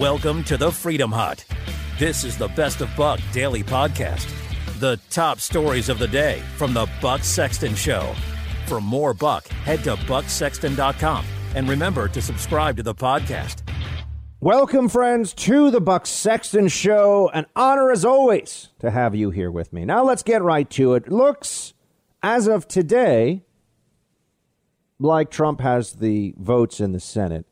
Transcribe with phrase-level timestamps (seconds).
[0.00, 1.44] Welcome to the Freedom Hut.
[2.00, 4.28] This is the Best of Buck daily podcast.
[4.80, 8.12] The top stories of the day from the Buck Sexton Show.
[8.66, 13.62] For more Buck, head to bucksexton.com and remember to subscribe to the podcast.
[14.40, 17.30] Welcome, friends, to the Buck Sexton Show.
[17.32, 19.84] An honor, as always, to have you here with me.
[19.84, 21.06] Now, let's get right to it.
[21.06, 21.72] Looks,
[22.20, 23.44] as of today,
[24.98, 27.46] like Trump has the votes in the Senate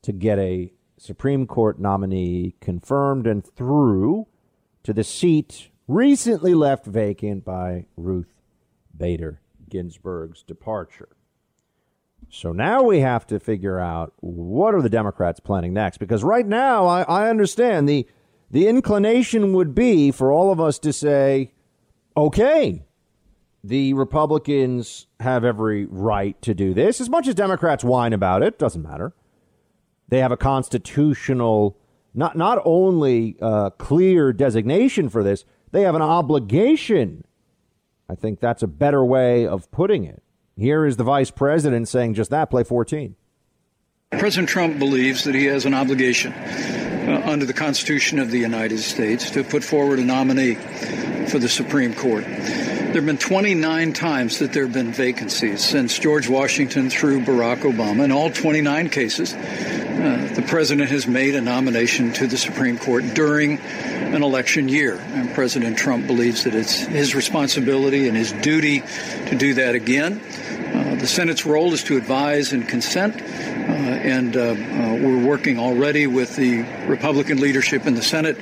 [0.00, 0.72] to get a
[1.04, 4.26] Supreme Court nominee confirmed and through
[4.84, 8.32] to the seat recently left vacant by Ruth
[8.96, 11.10] Bader Ginsburg's departure.
[12.30, 15.98] So now we have to figure out what are the Democrats planning next?
[15.98, 18.08] Because right now, I, I understand the
[18.50, 21.52] the inclination would be for all of us to say,
[22.16, 22.82] okay,
[23.62, 26.98] the Republicans have every right to do this.
[26.98, 29.12] As much as Democrats whine about it, doesn't matter.
[30.08, 31.76] They have a constitutional,
[32.14, 37.24] not, not only uh, clear designation for this, they have an obligation.
[38.08, 40.22] I think that's a better way of putting it.
[40.56, 43.16] Here is the vice president saying just that play 14.
[44.12, 48.78] President Trump believes that he has an obligation uh, under the Constitution of the United
[48.78, 50.54] States to put forward a nominee
[51.26, 52.24] for the Supreme Court.
[52.94, 57.62] There have been 29 times that there have been vacancies since George Washington through Barack
[57.62, 58.04] Obama.
[58.04, 63.02] In all 29 cases, uh, the president has made a nomination to the Supreme Court
[63.12, 64.94] during an election year.
[65.14, 68.84] And President Trump believes that it's his responsibility and his duty
[69.26, 70.20] to do that again.
[70.72, 74.54] Uh, the Senate's role is to advise and consent, uh, and uh, uh,
[75.02, 78.38] we're working already with the Republican leadership in the Senate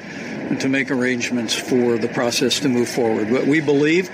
[0.61, 3.31] to make arrangements for the process to move forward.
[3.31, 4.11] But we believe,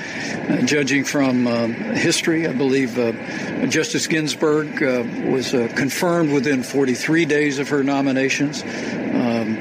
[0.49, 6.63] uh, judging from uh, history, I believe uh, Justice Ginsburg uh, was uh, confirmed within
[6.63, 8.63] 43 days of her nominations.
[8.63, 9.59] Um,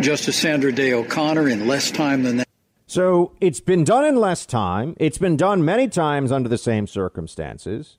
[0.00, 2.48] Justice Sandra Day O'Connor in less time than that.
[2.86, 4.94] So it's been done in less time.
[4.98, 7.98] It's been done many times under the same circumstances.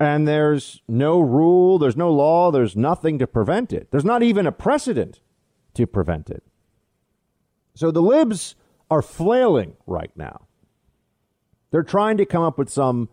[0.00, 3.90] And there's no rule, there's no law, there's nothing to prevent it.
[3.90, 5.20] There's not even a precedent
[5.74, 6.42] to prevent it.
[7.74, 8.54] So the libs
[8.90, 10.46] are flailing right now.
[11.70, 13.08] They're trying to come up with some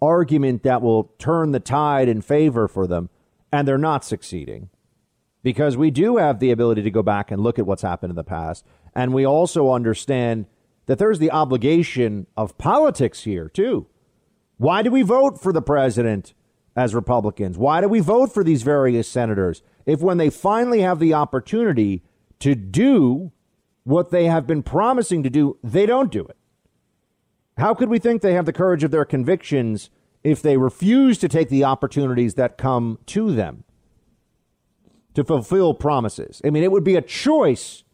[0.00, 3.10] argument that will turn the tide in favor for them,
[3.52, 4.70] and they're not succeeding
[5.42, 8.16] because we do have the ability to go back and look at what's happened in
[8.16, 8.64] the past.
[8.94, 10.46] And we also understand
[10.86, 13.86] that there's the obligation of politics here, too.
[14.56, 16.34] Why do we vote for the president
[16.76, 17.56] as Republicans?
[17.56, 22.02] Why do we vote for these various senators if, when they finally have the opportunity
[22.40, 23.32] to do
[23.84, 26.36] what they have been promising to do, they don't do it?
[27.56, 29.90] How could we think they have the courage of their convictions
[30.22, 33.64] if they refuse to take the opportunities that come to them
[35.14, 36.40] to fulfill promises?
[36.44, 37.84] I mean, it would be a choice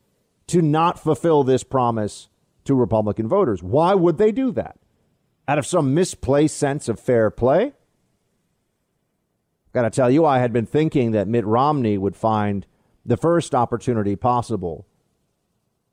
[0.48, 2.28] to not fulfill this promise
[2.64, 3.62] to Republican voters.
[3.62, 4.78] Why would they do that?
[5.48, 7.72] Out of some misplaced sense of fair play?
[9.72, 12.66] Got to tell you, I had been thinking that Mitt Romney would find
[13.04, 14.86] the first opportunity possible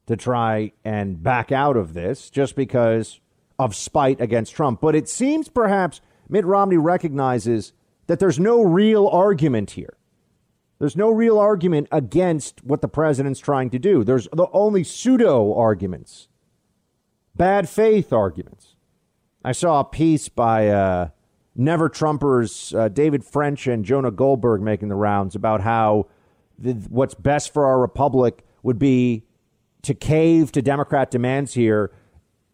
[0.08, 3.20] to try and back out of this just because
[3.58, 4.82] of spite against Trump.
[4.82, 7.74] But it seems perhaps Mitt Romney recognizes
[8.08, 9.98] that there's no real argument here.
[10.80, 14.04] There's no real argument against what the president's trying to do.
[14.04, 16.28] There's the only pseudo arguments,
[17.36, 18.76] bad faith arguments.
[19.46, 21.10] I saw a piece by uh,
[21.56, 26.08] Never Trumpers, uh, David French and Jonah Goldberg making the rounds about how
[26.58, 29.24] the, what's best for our republic would be
[29.84, 31.92] to cave to Democrat demands here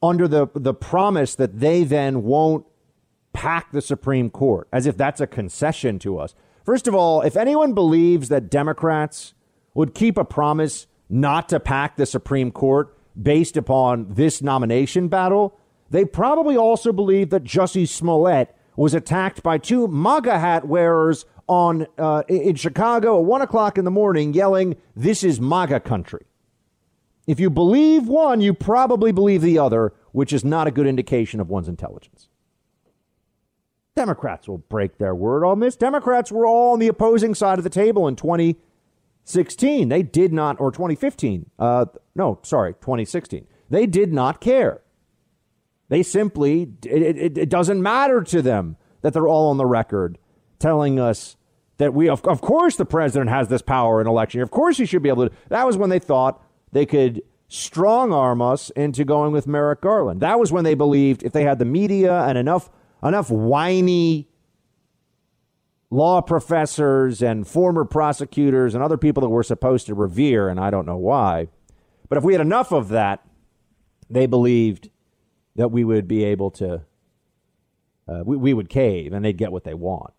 [0.02, 2.66] under the, the promise that they then won't
[3.34, 6.36] pack the Supreme Court, as if that's a concession to us.
[6.64, 9.34] First of all, if anyone believes that Democrats
[9.74, 15.58] would keep a promise not to pack the Supreme Court based upon this nomination battle,
[15.90, 21.88] they probably also believe that Jussie Smollett was attacked by two MAGA hat wearers on
[21.98, 26.26] uh, in Chicago at one o'clock in the morning, yelling, "This is MAGA country."
[27.30, 31.40] If you believe one, you probably believe the other, which is not a good indication
[31.40, 32.28] of one's intelligence.
[33.96, 35.76] Democrats will break their word on this.
[35.76, 39.90] Democrats were all on the opposing side of the table in 2016.
[39.90, 41.52] They did not, or 2015.
[41.60, 41.86] Uh,
[42.16, 43.46] no, sorry, 2016.
[43.70, 44.82] They did not care.
[45.88, 50.18] They simply, it, it, it doesn't matter to them that they're all on the record
[50.58, 51.38] telling us
[51.78, 54.42] that we, of, of course, the president has this power in election.
[54.42, 55.36] Of course, he should be able to.
[55.50, 60.22] That was when they thought they could strong arm us into going with Merrick Garland.
[60.22, 62.70] That was when they believed if they had the media and enough
[63.04, 64.28] enough whiny
[65.90, 70.70] law professors and former prosecutors and other people that we're supposed to revere, and I
[70.70, 71.48] don't know why.
[72.08, 73.26] But if we had enough of that,
[74.10, 74.90] they believed
[75.56, 76.82] that we would be able to,
[78.08, 80.14] uh, we, we would cave and they'd get what they want.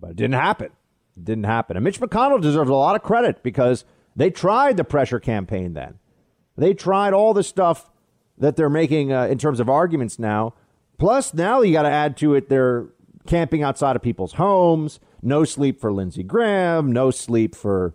[0.00, 0.70] But it didn't happen.
[1.16, 1.76] It didn't happen.
[1.76, 3.84] And Mitch McConnell deserves a lot of credit because
[4.16, 5.98] they tried the pressure campaign then.
[6.56, 7.90] They tried all the stuff
[8.38, 10.54] that they're making uh, in terms of arguments now.
[10.98, 12.88] Plus, now you got to add to it they're
[13.26, 17.94] camping outside of people's homes, no sleep for Lindsey Graham, no sleep for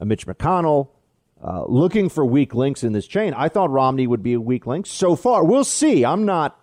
[0.00, 0.90] uh, Mitch McConnell.
[1.40, 3.32] Uh, looking for weak links in this chain.
[3.32, 4.86] I thought Romney would be a weak link.
[4.86, 6.04] So far, we'll see.
[6.04, 6.60] I'm not.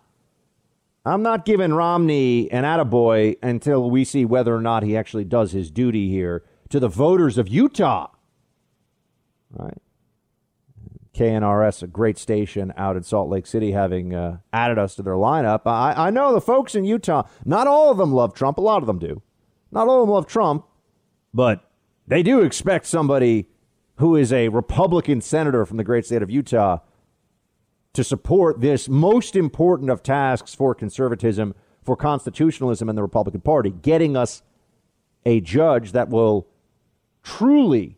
[1.06, 5.52] I'm not giving Romney an attaboy until we see whether or not he actually does
[5.52, 8.08] his duty here to the voters of Utah.
[9.56, 9.78] Right.
[11.16, 15.14] KNRS, a great station out in Salt Lake City, having uh, added us to their
[15.14, 15.62] lineup.
[15.66, 18.58] I, I know the folks in Utah, not all of them love Trump.
[18.58, 19.22] A lot of them do.
[19.72, 20.66] Not all of them love Trump,
[21.34, 21.72] but
[22.06, 23.48] they do expect somebody
[23.98, 26.80] who is a Republican senator from the great state of Utah
[27.94, 33.72] to support this most important of tasks for conservatism, for constitutionalism in the Republican Party,
[33.72, 34.44] getting us
[35.26, 36.48] a judge that will
[37.24, 37.98] truly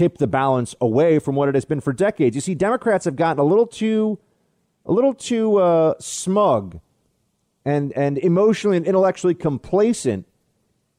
[0.00, 2.34] tip the balance away from what it has been for decades.
[2.34, 4.18] You see, Democrats have gotten a little too,
[4.86, 6.80] a little too uh, smug,
[7.66, 10.26] and and emotionally and intellectually complacent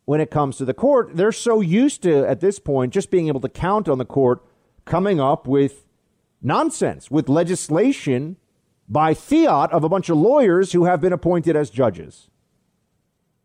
[0.06, 1.16] when it comes to the court.
[1.16, 4.46] They're so used to at this point just being able to count on the court
[4.86, 5.88] coming up with
[6.40, 8.38] nonsense, with legislation
[8.88, 12.30] by fiat of a bunch of lawyers who have been appointed as judges.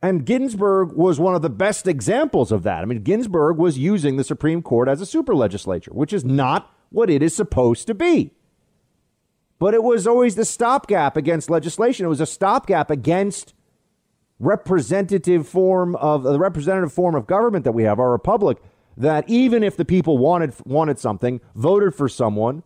[0.03, 2.83] And Ginsburg was one of the best examples of that.
[2.83, 6.71] I mean, Ginsburg was using the Supreme Court as a super legislature, which is not
[6.91, 8.33] what it is supposed to be.
[9.59, 12.05] But it was always the stopgap against legislation.
[12.05, 13.55] It was a stopgap against
[14.39, 18.59] representative form of the representative form of government that we have, our republic,
[18.99, 22.63] that even if the people wanted wanted something, voted for someone,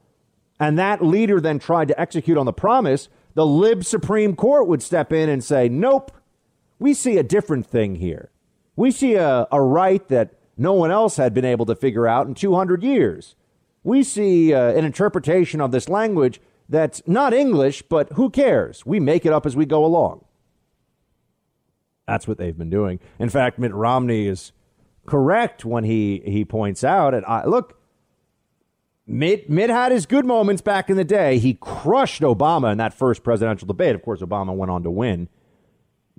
[0.59, 4.83] and that leader then tried to execute on the promise, the lib Supreme Court would
[4.83, 6.11] step in and say, "Nope,
[6.81, 8.31] we see a different thing here.
[8.75, 12.27] We see a, a right that no one else had been able to figure out
[12.27, 13.37] in 200 years.
[13.85, 18.85] We see uh, an interpretation of this language that's not English, but who cares?
[18.85, 20.25] We make it up as we go along."
[22.07, 22.99] That's what they've been doing.
[23.21, 24.53] In fact, Mitt Romney is
[25.07, 27.81] correct when he he points out and I look
[29.07, 31.39] Mitt, Mitt had his good moments back in the day.
[31.39, 33.97] He crushed Obama in that first presidential debate.
[33.97, 35.29] Of course, Obama went on to win,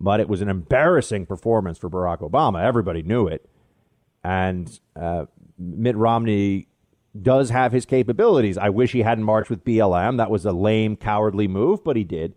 [0.01, 2.63] but it was an embarrassing performance for Barack Obama.
[2.63, 3.47] Everybody knew it.
[4.23, 5.25] And uh,
[5.59, 6.67] Mitt Romney
[7.19, 8.57] does have his capabilities.
[8.57, 10.17] I wish he hadn't marched with BLM.
[10.17, 12.33] That was a lame, cowardly move, but he did.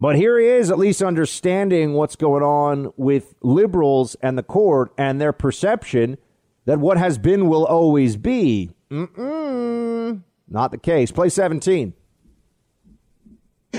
[0.00, 4.92] But here he is, at least understanding what's going on with liberals and the court
[4.96, 6.18] and their perception
[6.66, 8.70] that what has been will always be.
[8.90, 10.22] Mm-mm.
[10.48, 11.10] Not the case.
[11.10, 11.94] Play 17.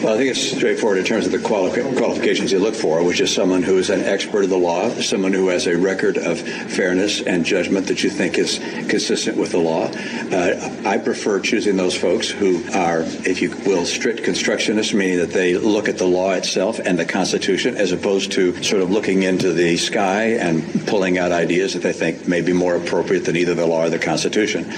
[0.04, 3.22] Well, I think it's straightforward in terms of the quali- qualifications you look for, which
[3.22, 6.40] is someone who is an expert of the law, someone who has a record of
[6.40, 8.60] fairness and judgment that you think is
[8.90, 9.90] consistent with the law.
[10.32, 15.32] Uh, I prefer choosing those folks who are, if you will, strict constructionists, meaning that
[15.32, 19.24] they look at the law itself and the Constitution, as opposed to sort of looking
[19.24, 23.38] into the sky and pulling out ideas that they think may be more appropriate than
[23.38, 24.72] either the law or the Constitution.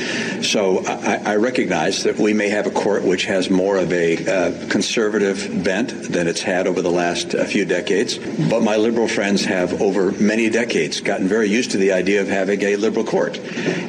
[0.43, 4.25] So I, I recognize that we may have a court which has more of a
[4.25, 8.17] uh, conservative conservative bent than it's had over the last uh, few decades.
[8.17, 12.27] But my liberal friends have, over many decades, gotten very used to the idea of
[12.27, 13.39] having a liberal court.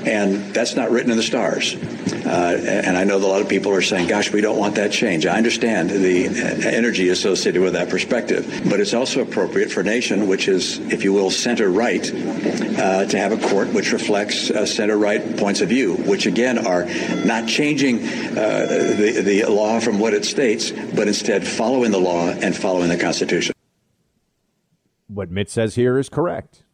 [0.06, 1.74] And that's not written in the stars.
[2.26, 4.74] Uh, and I know that a lot of people are saying, gosh, we don't want
[4.76, 5.26] that change.
[5.26, 8.62] I understand the uh, energy associated with that perspective.
[8.68, 13.04] But it's also appropriate for a nation which is, if you will, center right, uh,
[13.06, 16.84] to have a court which reflects uh, center right points of view, which again are
[17.24, 22.28] not changing uh, the, the law from what it states, but instead following the law
[22.28, 23.54] and following the Constitution.
[25.08, 26.64] What Mitt says here is correct.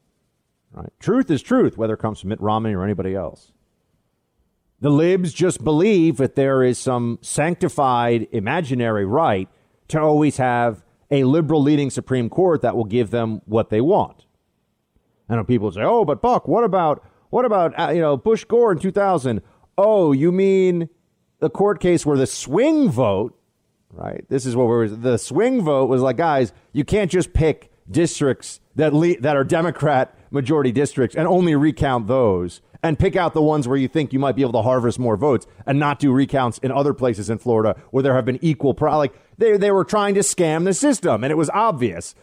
[0.73, 0.93] Right?
[0.99, 3.53] Truth is truth, whether it comes from Mitt Romney or anybody else.
[4.85, 9.49] The libs just believe that there is some sanctified imaginary right
[9.89, 14.27] to always have a liberal leading Supreme Court that will give them what they want.
[15.27, 18.45] I know people say, "Oh, but Buck, what about what about uh, you know Bush
[18.45, 19.41] Gore in 2000?"
[19.79, 20.91] Oh, you mean
[21.39, 23.35] the court case where the swing vote
[23.91, 24.27] right?
[24.29, 28.61] This is what we're the swing vote was like, guys, you can't just pick districts
[28.77, 33.43] that le- that are Democrat majority districts and only recount those and pick out the
[33.43, 36.13] ones where you think you might be able to harvest more votes and not do
[36.13, 39.71] recounts in other places in Florida where there have been equal pro like they they
[39.71, 42.15] were trying to scam the system and it was obvious.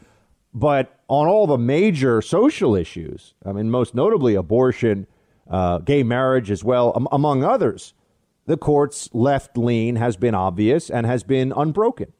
[0.53, 5.07] But on all the major social issues, I mean, most notably abortion,
[5.49, 7.93] uh, gay marriage as well, um, among others,
[8.45, 12.11] the court's left lean has been obvious and has been unbroken.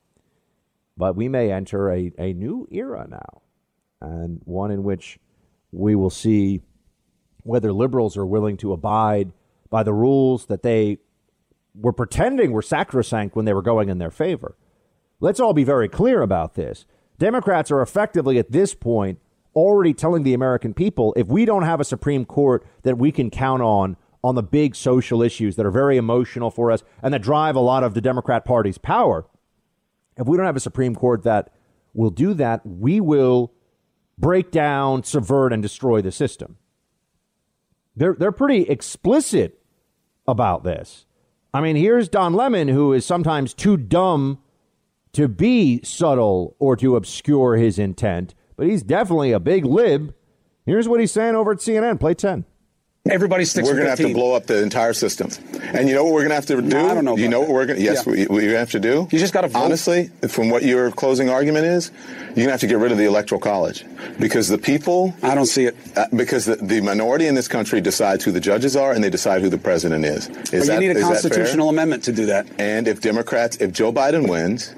[0.98, 3.42] But we may enter a, a new era now,
[4.00, 5.20] and one in which
[5.72, 6.62] we will see
[7.44, 9.32] whether liberals are willing to abide
[9.70, 10.98] by the rules that they
[11.74, 14.58] were pretending were sacrosanct when they were going in their favor.
[15.20, 16.86] Let's all be very clear about this.
[17.18, 19.20] Democrats are effectively at this point
[19.56, 23.30] already telling the American people if we don't have a Supreme Court that we can
[23.30, 27.22] count on on the big social issues that are very emotional for us and that
[27.22, 29.26] drive a lot of the Democrat Party's power,
[30.18, 31.52] if we don't have a Supreme Court that
[31.94, 33.52] will do that, we will
[34.18, 36.58] break down, subvert, and destroy the system.
[37.96, 39.60] They're, they're pretty explicit
[40.28, 41.06] about this.
[41.54, 44.40] I mean, here's Don Lemon, who is sometimes too dumb
[45.14, 50.16] to be subtle or to obscure his intent, but he's definitely a big lib.
[50.66, 52.00] Here's what he's saying over at CNN.
[52.00, 52.46] Play 10.
[53.10, 53.68] Everybody sticks.
[53.68, 55.32] We're going to have to blow up the entire system,
[55.74, 56.62] and you know what we're going to have to do.
[56.62, 57.18] No, I don't know.
[57.18, 57.82] You know what we're going?
[57.82, 58.12] Yes, yeah.
[58.12, 59.08] we, we have to do.
[59.10, 59.58] You just got to.
[59.58, 61.90] Honestly, from what your closing argument is,
[62.20, 63.86] you're going to have to get rid of the electoral college
[64.20, 65.16] because the people.
[65.24, 65.76] I don't see it.
[65.98, 69.10] Uh, because the, the, minority in this country decides who the judges are, and they
[69.10, 70.28] decide who the president is.
[70.28, 72.46] Is but that, you need a constitutional amendment to do that.
[72.60, 74.76] And if Democrats, if Joe Biden wins,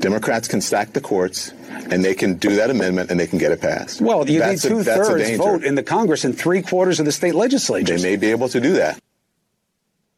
[0.00, 1.52] Democrats can stack the courts
[1.90, 4.00] and they can do that amendment and they can get it passed.
[4.00, 7.12] Well, you that's need two thirds vote in the Congress and three quarters of the
[7.12, 7.96] state legislature.
[7.96, 9.00] They may be able to do that.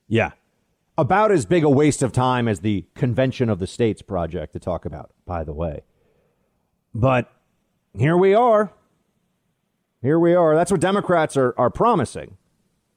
[0.09, 0.33] Yeah.
[0.97, 4.61] About as big a waste of time as the Convention of the States project to
[4.61, 5.83] talk about, by the way.
[6.95, 7.31] But
[7.97, 8.73] here we are.
[10.03, 10.55] Here we are.
[10.55, 12.37] That's what Democrats are, are promising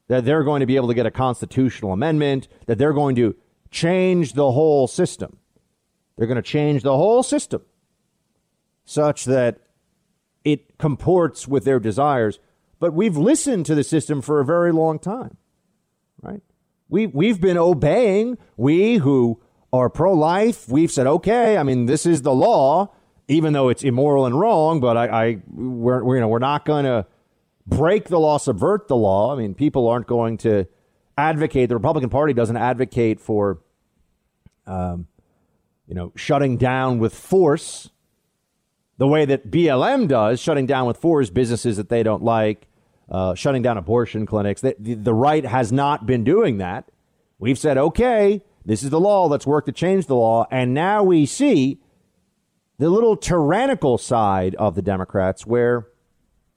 [0.08, 3.36] that they're going to be able to get a constitutional amendment, that they're going to
[3.72, 5.38] change the whole system.
[6.18, 7.62] They're going to change the whole system
[8.86, 9.60] such that
[10.44, 12.40] it comports with their desires.
[12.80, 15.38] But we've listened to the system for a very long time,
[16.22, 16.42] right?
[16.90, 18.38] We, we've been obeying.
[18.56, 19.42] We who
[19.74, 22.94] are pro life, we've said, okay, I mean, this is the law,
[23.28, 26.66] even though it's immoral and wrong, but I, I we're, we're, you know, we're not
[26.66, 27.06] going to
[27.66, 29.34] break the law, subvert the law.
[29.34, 30.66] I mean, people aren't going to
[31.18, 33.60] advocate, the Republican Party doesn't advocate for,
[34.66, 35.08] um,
[35.88, 37.90] you know, shutting down with force
[38.98, 42.68] the way that BLM does, shutting down with force businesses that they don't like,
[43.10, 44.62] uh, shutting down abortion clinics.
[44.62, 46.90] The, the, right has not been doing that.
[47.40, 49.28] We've said, okay, this is the law.
[49.28, 50.46] Let's work to change the law.
[50.52, 51.80] And now we see
[52.80, 55.88] the little tyrannical side of the Democrats where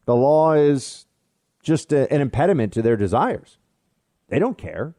[0.06, 1.06] the law is
[1.62, 3.58] just a, an impediment to their desires.
[4.28, 4.94] They don't care.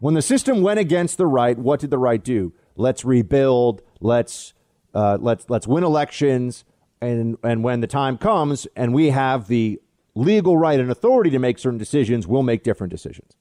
[0.00, 2.52] When the system went against the right, what did the right do?
[2.76, 3.82] Let's rebuild.
[4.00, 4.54] Let's
[4.94, 6.64] uh, let's let's win elections,
[7.00, 9.80] and and when the time comes, and we have the
[10.14, 13.36] legal right and authority to make certain decisions, we'll make different decisions.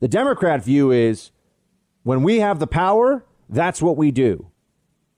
[0.00, 1.30] The Democrat view is
[2.02, 4.50] when we have the power, that's what we do.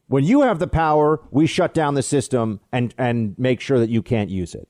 [0.06, 3.88] When you have the power, we shut down the system and and make sure that
[3.88, 4.68] you can't use it.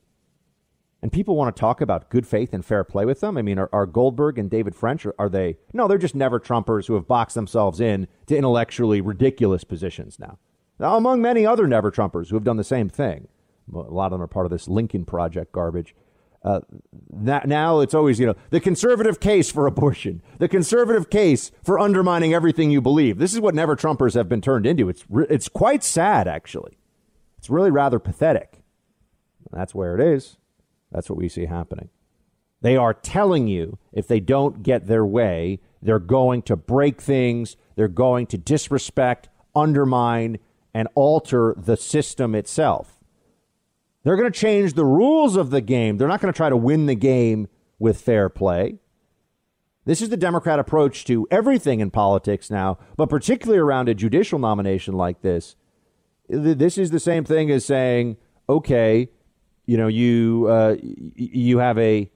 [1.04, 3.36] And people want to talk about good faith and fair play with them.
[3.36, 5.58] I mean, are, are Goldberg and David French, are, they?
[5.74, 10.38] No, they're just never Trumpers who have boxed themselves in to intellectually ridiculous positions now.
[10.78, 13.28] Now, among many other never Trumpers who have done the same thing.
[13.70, 15.94] A lot of them are part of this Lincoln Project garbage.
[16.42, 16.60] Uh,
[17.12, 21.78] that, now it's always, you know, the conservative case for abortion, the conservative case for
[21.78, 23.18] undermining everything you believe.
[23.18, 24.88] This is what never Trumpers have been turned into.
[24.88, 26.78] It's, it's quite sad, actually.
[27.36, 28.62] It's really rather pathetic.
[29.52, 30.38] That's where it is.
[30.94, 31.90] That's what we see happening.
[32.62, 37.56] They are telling you if they don't get their way, they're going to break things,
[37.76, 40.38] they're going to disrespect, undermine,
[40.72, 42.98] and alter the system itself.
[44.02, 45.98] They're going to change the rules of the game.
[45.98, 47.48] They're not going to try to win the game
[47.78, 48.78] with fair play.
[49.84, 54.38] This is the Democrat approach to everything in politics now, but particularly around a judicial
[54.38, 55.56] nomination like this.
[56.28, 58.16] This is the same thing as saying,
[58.48, 59.10] okay,
[59.66, 60.76] you know, you uh,
[61.16, 62.10] you have a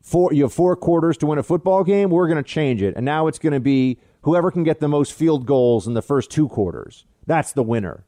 [0.00, 2.10] four you have four quarters to win a football game.
[2.10, 4.88] We're going to change it, and now it's going to be whoever can get the
[4.88, 7.04] most field goals in the first two quarters.
[7.26, 8.04] That's the winner.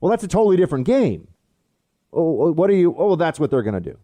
[0.00, 1.28] Well, that's a totally different game.
[2.12, 2.94] Oh, what are you?
[2.96, 3.98] Oh, that's what they're going to do.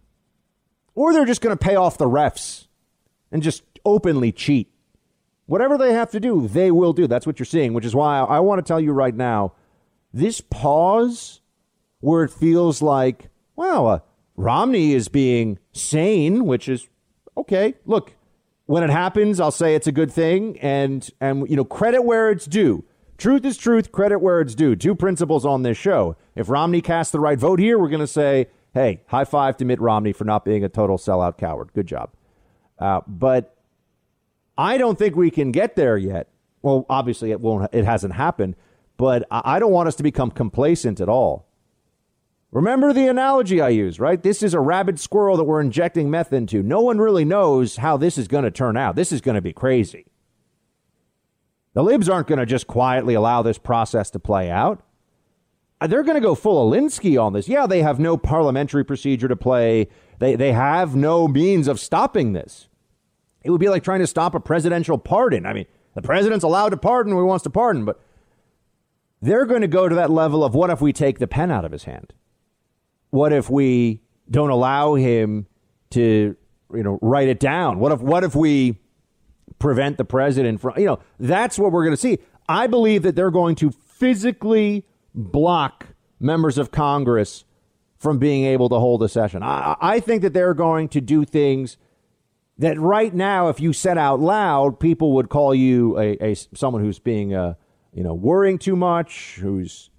[0.95, 2.66] Or they're just going to pay off the refs
[3.30, 4.73] and just openly cheat.
[5.47, 7.07] Whatever they have to do, they will do.
[7.07, 9.52] That's what you're seeing, which is why I want to tell you right now
[10.12, 11.40] this pause
[12.00, 13.30] where it feels like,
[13.61, 13.99] wow, uh,
[14.37, 16.88] Romney is being sane, which is
[17.37, 17.75] okay.
[17.85, 18.17] Look,
[18.64, 22.31] when it happens, I'll say it's a good thing and and you know, credit where
[22.31, 22.85] it's due.
[23.19, 24.76] Truth is truth, credit where it's due.
[24.76, 26.17] Two principles on this show.
[26.35, 29.67] If Romney casts the right vote here, we're going to say, hey, high five to
[29.67, 31.71] Mitt Romney for not being a total sellout coward.
[31.75, 32.14] Good job.
[32.79, 33.59] Uh, but
[34.57, 36.29] I don't think we can get there yet.
[36.62, 37.69] Well, obviously it won't.
[37.75, 38.57] It hasn't happened.
[38.97, 41.50] But I don't want us to become complacent at all.
[42.52, 44.21] Remember the analogy I use, right?
[44.21, 46.62] This is a rabid squirrel that we're injecting meth into.
[46.62, 48.97] No one really knows how this is going to turn out.
[48.97, 50.07] This is going to be crazy.
[51.75, 54.83] The libs aren't going to just quietly allow this process to play out.
[55.80, 57.49] Uh, they're going to go full Alinsky on this.
[57.49, 59.88] Yeah, they have no parliamentary procedure to play.
[60.19, 62.69] They, they have no means of stopping this.
[63.42, 65.47] It would be like trying to stop a presidential pardon.
[65.47, 68.00] I mean, the president's allowed to pardon when he wants to pardon, but
[69.23, 71.64] they're going to go to that level of what if we take the pen out
[71.64, 72.12] of his hand?
[73.11, 74.00] What if we
[74.31, 75.47] don't allow him
[75.90, 76.37] to,
[76.73, 77.79] you know, write it down?
[77.79, 78.79] What if what if we
[79.61, 82.19] prevent the president from, you know, that's what we're going to see.
[82.49, 85.87] I believe that they're going to physically block
[86.19, 87.45] members of Congress
[87.99, 89.43] from being able to hold a session.
[89.43, 91.76] I, I think that they're going to do things
[92.59, 96.83] that right now, if you said out loud, people would call you a, a someone
[96.83, 97.55] who's being, uh,
[97.93, 99.90] you know, worrying too much, who's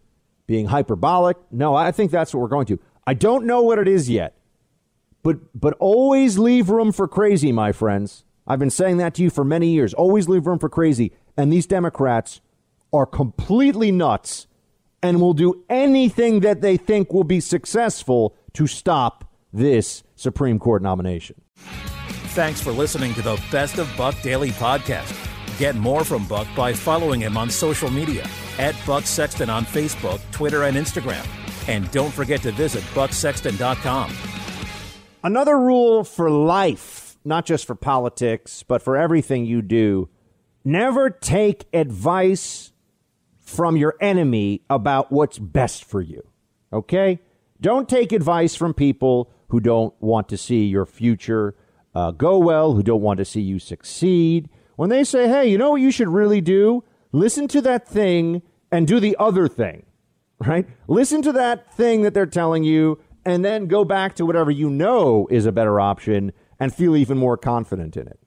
[0.47, 1.37] being hyperbolic.
[1.51, 2.79] No, I think that's what we're going to.
[3.11, 4.37] I don't know what it is yet,
[5.21, 8.23] but but always leave room for crazy, my friends.
[8.47, 9.93] I've been saying that to you for many years.
[9.93, 11.11] Always leave room for crazy.
[11.35, 12.39] And these Democrats
[12.93, 14.47] are completely nuts
[15.03, 20.81] and will do anything that they think will be successful to stop this Supreme Court
[20.81, 21.35] nomination.
[22.33, 25.13] Thanks for listening to the Best of Buck Daily podcast.
[25.59, 28.25] Get more from Buck by following him on social media
[28.57, 31.27] at Buck Sexton on Facebook, Twitter, and Instagram.
[31.67, 34.13] And don't forget to visit bucksexton.com.
[35.23, 40.09] Another rule for life, not just for politics, but for everything you do
[40.63, 42.71] never take advice
[43.39, 46.21] from your enemy about what's best for you.
[46.71, 47.19] Okay?
[47.59, 51.55] Don't take advice from people who don't want to see your future
[51.93, 54.49] uh, go well, who don't want to see you succeed.
[54.77, 56.83] When they say, hey, you know what you should really do?
[57.11, 59.83] Listen to that thing and do the other thing
[60.47, 60.67] right?
[60.87, 64.69] Listen to that thing that they're telling you and then go back to whatever you
[64.69, 68.19] know is a better option and feel even more confident in it.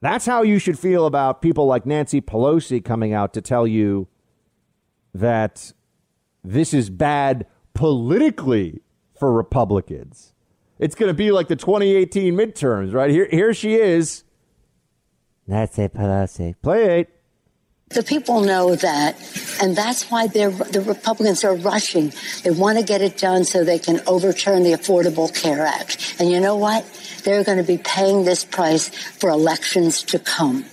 [0.00, 4.08] That's how you should feel about people like Nancy Pelosi coming out to tell you
[5.14, 5.72] that
[6.42, 8.82] this is bad politically
[9.16, 10.32] for Republicans.
[10.80, 13.10] It's going to be like the 2018 midterms, right?
[13.10, 14.24] Here, here she is.
[15.46, 16.56] Nancy Pelosi.
[16.60, 17.08] Play eight.
[17.94, 19.16] The people know that,
[19.62, 20.48] and that's why the
[20.86, 22.12] Republicans are rushing.
[22.42, 26.16] They want to get it done so they can overturn the Affordable Care Act.
[26.18, 26.84] And you know what?
[27.24, 30.64] They're going to be paying this price for elections to come.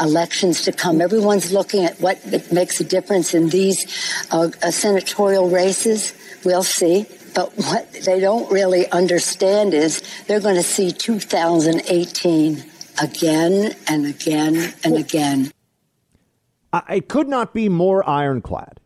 [0.00, 1.00] Elections to come.
[1.00, 2.18] Everyone's looking at what
[2.52, 3.84] makes a difference in these
[4.30, 6.14] uh, uh, senatorial races.
[6.44, 7.06] We'll see.
[7.34, 12.64] But what they don't really understand is they're going to see 2018
[13.00, 15.52] again and again and again.
[16.88, 18.80] It could not be more ironclad.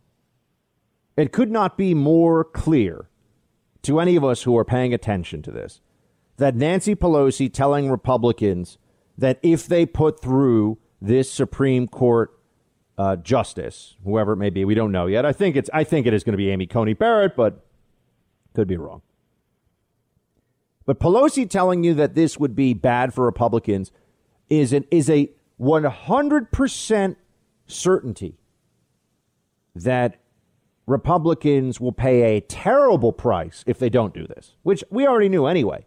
[1.16, 3.08] It could not be more clear
[3.82, 5.80] to any of us who are paying attention to this
[6.36, 8.78] that Nancy Pelosi telling Republicans
[9.16, 12.38] that if they put through this Supreme Court
[12.98, 15.24] uh, justice, whoever it may be, we don't know yet.
[15.24, 17.64] I think it's I think it is going to be Amy Coney Barrett, but
[18.54, 19.02] could be wrong.
[20.84, 23.92] But Pelosi telling you that this would be bad for Republicans
[24.48, 27.16] is an is a 100%
[27.66, 28.38] certainty
[29.74, 30.16] that
[30.86, 35.46] Republicans will pay a terrible price if they don't do this, which we already knew
[35.46, 35.84] anyway.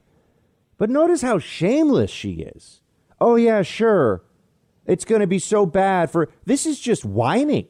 [0.78, 2.82] But notice how shameless she is.
[3.20, 4.24] Oh, yeah, sure.
[4.86, 7.68] It's going to be so bad for this is just whining.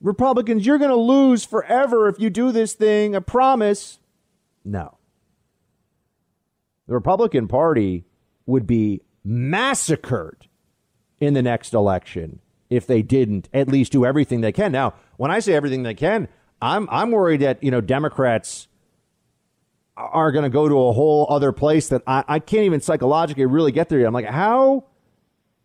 [0.00, 3.14] Republicans, you're going to lose forever if you do this thing.
[3.14, 4.00] I promise.
[4.64, 4.98] No.
[6.88, 8.04] The Republican Party
[8.46, 10.48] would be massacred
[11.20, 12.40] in the next election
[12.72, 14.72] if they didn't at least do everything they can.
[14.72, 16.28] Now, when I say everything they can,
[16.60, 18.68] I'm I'm worried that you know Democrats
[19.96, 23.44] are going to go to a whole other place that I, I can't even psychologically
[23.44, 24.00] really get there.
[24.00, 24.06] Yet.
[24.06, 24.86] I'm like, how?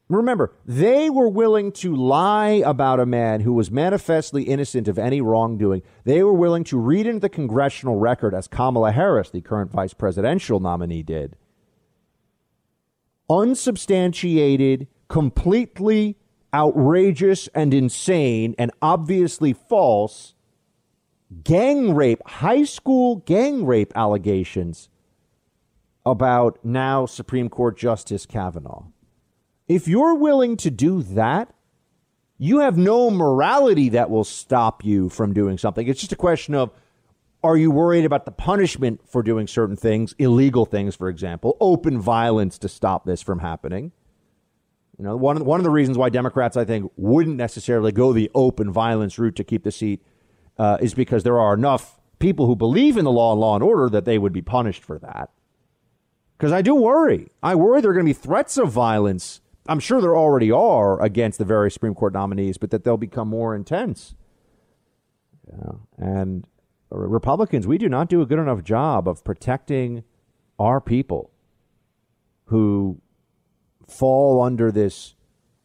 [0.09, 5.19] Remember, they were willing to lie about a man who was manifestly innocent of any
[5.19, 5.81] wrongdoing.
[6.05, 9.93] They were willing to read into the congressional record, as Kamala Harris, the current vice
[9.93, 11.35] presidential nominee, did.
[13.29, 16.15] Unsubstantiated, completely
[16.57, 20.33] outrageous and insane and obviously false
[21.43, 24.89] gang rape, high school gang rape allegations
[26.03, 28.85] about now Supreme Court Justice Kavanaugh.
[29.67, 31.53] If you're willing to do that,
[32.39, 35.87] you have no morality that will stop you from doing something.
[35.87, 36.71] It's just a question of
[37.43, 41.99] are you worried about the punishment for doing certain things, illegal things, for example, open
[41.99, 43.91] violence to stop this from happening?
[44.97, 48.13] You know, one of, one of the reasons why Democrats, I think, wouldn't necessarily go
[48.13, 50.01] the open violence route to keep the seat
[50.57, 53.63] uh, is because there are enough people who believe in the law and law and
[53.63, 55.29] order that they would be punished for that.
[56.37, 57.27] Because I do worry.
[57.43, 59.41] I worry there are going to be threats of violence.
[59.67, 63.27] I'm sure there already are against the various Supreme Court nominees, but that they'll become
[63.27, 64.15] more intense.
[65.47, 65.73] Yeah.
[65.97, 66.45] And
[66.89, 70.03] Republicans, we do not do a good enough job of protecting
[70.57, 71.31] our people
[72.45, 73.01] who
[73.87, 75.15] fall under this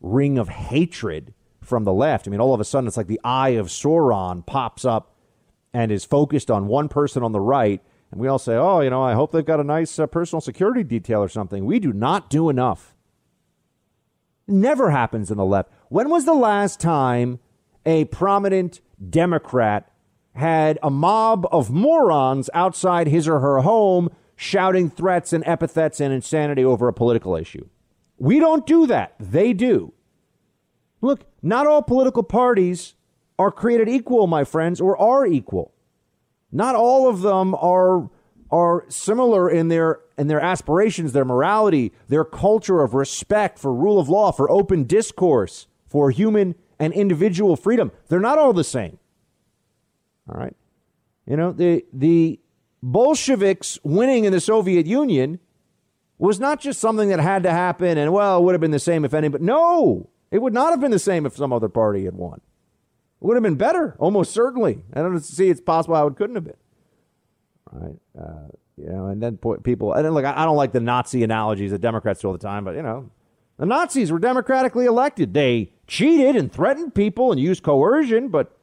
[0.01, 2.27] ring of hatred from the left.
[2.27, 5.15] I mean, all of a sudden, it's like the eye of Sauron pops up
[5.73, 7.81] and is focused on one person on the right.
[8.11, 10.41] And we all say, oh, you know, I hope they've got a nice uh, personal
[10.41, 11.65] security detail or something.
[11.65, 12.95] We do not do enough.
[14.47, 15.71] Never happens in the left.
[15.89, 17.39] When was the last time
[17.87, 19.91] a prominent Democrat
[20.35, 26.13] had a mob of morons outside his or her home shouting threats and epithets and
[26.13, 27.67] insanity over a political issue?
[28.19, 29.15] We don't do that.
[29.19, 29.93] They do.
[31.01, 32.95] Look, not all political parties
[33.39, 35.73] are created equal, my friends, or are equal.
[36.53, 38.11] Not all of them are
[38.51, 43.99] are similar in their in their aspirations, their morality, their culture of respect for rule
[43.99, 47.91] of law, for open discourse, for human and individual freedom.
[48.09, 48.99] They're not all the same.
[50.29, 50.55] All right.
[51.27, 52.39] You know, the the
[52.83, 55.41] Bolsheviks winning in the Soviet Union
[56.19, 58.79] was not just something that had to happen and, well, it would have been the
[58.79, 61.69] same if any, but no, it would not have been the same if some other
[61.69, 62.41] party had won.
[63.21, 64.83] It would have been better, almost certainly.
[64.93, 66.57] I don't see it's possible how it couldn't have been.
[67.73, 67.99] Right?
[68.19, 71.71] Uh, you know, and then people, and then look, I don't like the Nazi analogies
[71.73, 73.11] that Democrats do all the time, but, you know,
[73.59, 75.35] the Nazis were democratically elected.
[75.35, 78.57] They cheated and threatened people and used coercion, but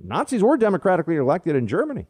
[0.00, 2.06] Nazis were democratically elected in Germany.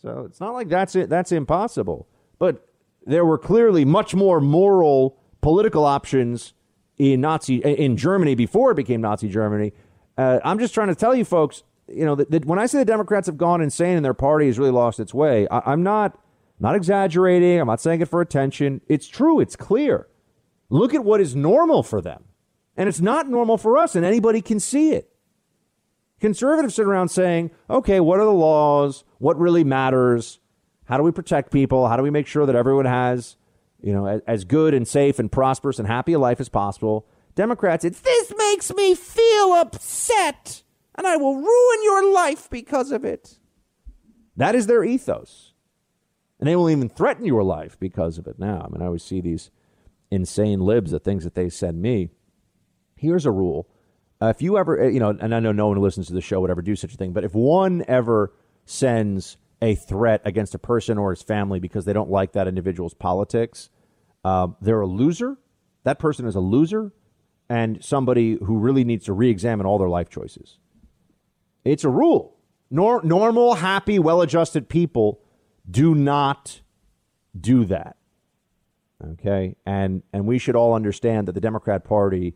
[0.00, 2.08] So it's not like that's it, that's impossible.
[2.38, 2.66] But
[3.06, 6.54] there were clearly much more moral political options
[6.98, 9.72] in Nazi in Germany before it became Nazi Germany.
[10.18, 12.78] Uh, I'm just trying to tell you folks, you know, that, that, when I say
[12.78, 15.82] the Democrats have gone insane and their party has really lost its way, I, I'm
[15.82, 16.18] not
[16.58, 17.58] not exaggerating.
[17.58, 18.82] I'm not saying it for attention.
[18.86, 19.40] It's true.
[19.40, 20.08] It's clear.
[20.68, 22.24] Look at what is normal for them,
[22.76, 25.10] and it's not normal for us, and anybody can see it.
[26.20, 29.04] Conservatives sit around saying, "Okay, what are the laws?
[29.18, 30.38] What really matters?
[30.90, 31.86] How do we protect people?
[31.86, 33.36] How do we make sure that everyone has,
[33.80, 37.06] you know, as, as good and safe and prosperous and happy a life as possible?
[37.36, 40.64] Democrats, it's this makes me feel upset,
[40.96, 43.38] and I will ruin your life because of it.
[44.36, 45.52] That is their ethos.
[46.40, 48.66] And they will even threaten your life because of it now.
[48.66, 49.52] I mean, I always see these
[50.10, 52.08] insane libs, the things that they send me.
[52.96, 53.68] Here's a rule.
[54.20, 56.14] Uh, if you ever, uh, you know, and I know no one who listens to
[56.14, 58.32] the show would ever do such a thing, but if one ever
[58.64, 62.94] sends a threat against a person or his family because they don't like that individual's
[62.94, 63.70] politics,
[64.24, 65.38] uh, they're a loser.
[65.84, 66.92] That person is a loser
[67.48, 70.58] and somebody who really needs to re examine all their life choices.
[71.64, 72.36] It's a rule.
[72.70, 75.20] Nor- normal, happy, well adjusted people
[75.68, 76.60] do not
[77.38, 77.96] do that.
[79.04, 79.56] Okay?
[79.66, 82.34] And, and we should all understand that the Democrat Party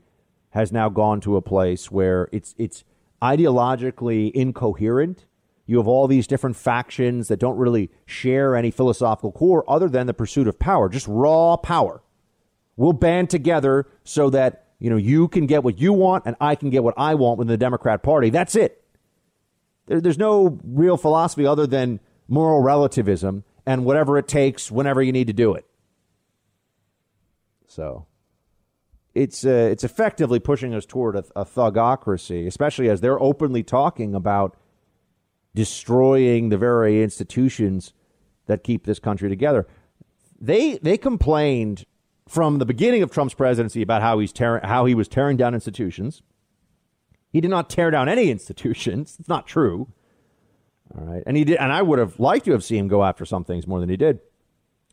[0.50, 2.84] has now gone to a place where it's, it's
[3.22, 5.26] ideologically incoherent
[5.66, 10.06] you have all these different factions that don't really share any philosophical core other than
[10.06, 12.02] the pursuit of power, just raw power.
[12.76, 16.54] We'll band together so that, you know, you can get what you want and I
[16.54, 18.30] can get what I want within the Democrat Party.
[18.30, 18.84] That's it.
[19.86, 25.12] There, there's no real philosophy other than moral relativism and whatever it takes whenever you
[25.12, 25.64] need to do it.
[27.66, 28.06] So
[29.14, 34.14] it's uh, it's effectively pushing us toward a, a thugocracy, especially as they're openly talking
[34.14, 34.56] about
[35.54, 37.92] destroying the very institutions
[38.46, 39.66] that keep this country together.
[40.40, 41.86] They they complained
[42.28, 45.54] from the beginning of Trump's presidency about how he's tearing how he was tearing down
[45.54, 46.22] institutions.
[47.30, 49.16] He did not tear down any institutions.
[49.18, 49.88] It's not true.
[50.96, 51.22] All right.
[51.26, 53.44] And he did and I would have liked to have seen him go after some
[53.44, 54.20] things more than he did.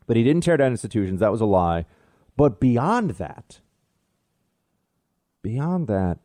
[0.08, 1.20] But he didn't tear down institutions.
[1.20, 1.86] That was a lie.
[2.38, 3.60] But beyond that,
[5.42, 6.20] beyond that,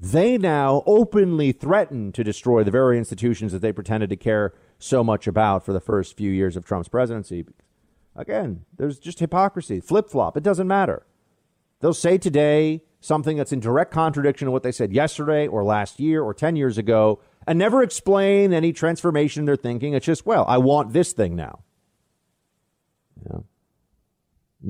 [0.00, 5.02] they now openly threaten to destroy the very institutions that they pretended to care so
[5.02, 7.44] much about for the first few years of Trump's presidency.
[8.14, 10.36] Again, there's just hypocrisy, flip flop.
[10.36, 11.06] It doesn't matter.
[11.80, 16.00] They'll say today something that's in direct contradiction to what they said yesterday or last
[16.00, 19.94] year or 10 years ago and never explain any transformation in their thinking.
[19.94, 21.60] It's just, well, I want this thing now.
[23.24, 23.38] Yeah.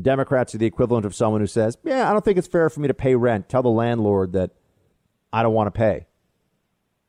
[0.00, 2.80] Democrats are the equivalent of someone who says, Yeah, I don't think it's fair for
[2.80, 3.48] me to pay rent.
[3.48, 4.50] Tell the landlord that
[5.32, 6.06] I don't want to pay.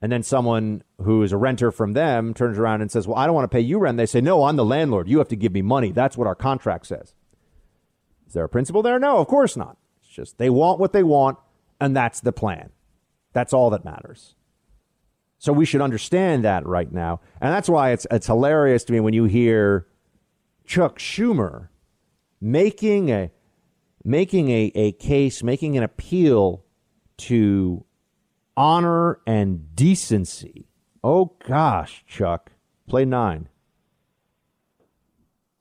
[0.01, 3.25] And then someone who is a renter from them turns around and says, Well, I
[3.25, 3.97] don't want to pay you rent.
[3.97, 5.09] They say, No, I'm the landlord.
[5.09, 5.91] You have to give me money.
[5.91, 7.13] That's what our contract says.
[8.27, 8.99] Is there a principle there?
[8.99, 9.77] No, of course not.
[10.01, 11.37] It's just they want what they want,
[11.81, 12.69] and that's the plan.
[13.33, 14.35] That's all that matters.
[15.37, 17.21] So we should understand that right now.
[17.41, 19.87] And that's why it's, it's hilarious to me when you hear
[20.65, 21.69] Chuck Schumer
[22.41, 23.31] making a
[24.03, 26.63] making a, a case, making an appeal
[27.17, 27.85] to
[28.59, 30.67] honor and decency.
[31.01, 32.51] Oh gosh, Chuck.
[32.89, 33.47] Play nine.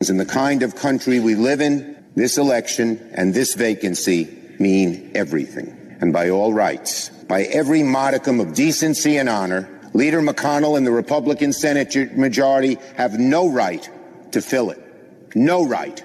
[0.08, 5.96] In the kind of country we live in, this election and this vacancy mean everything.
[6.00, 10.90] And by all rights, by every modicum of decency and honor, Leader McConnell and the
[10.90, 13.88] Republican Senate majority have no right
[14.32, 15.36] to fill it.
[15.36, 16.02] No right.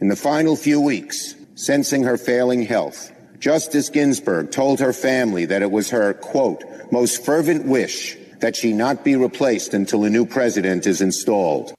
[0.00, 3.09] In the final few weeks, sensing her failing health,
[3.40, 8.72] Justice Ginsburg told her family that it was her, quote, most fervent wish that she
[8.72, 11.74] not be replaced until a new president is installed.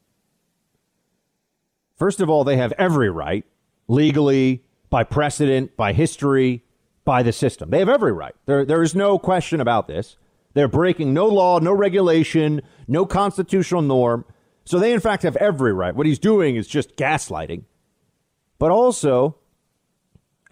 [1.96, 3.44] First of all, they have every right,
[3.86, 6.64] legally, by precedent, by history,
[7.04, 7.70] by the system.
[7.70, 8.34] They have every right.
[8.46, 10.16] There, there is no question about this.
[10.54, 14.24] They're breaking no law, no regulation, no constitutional norm.
[14.64, 15.94] So they, in fact, have every right.
[15.94, 17.64] What he's doing is just gaslighting.
[18.58, 19.36] But also,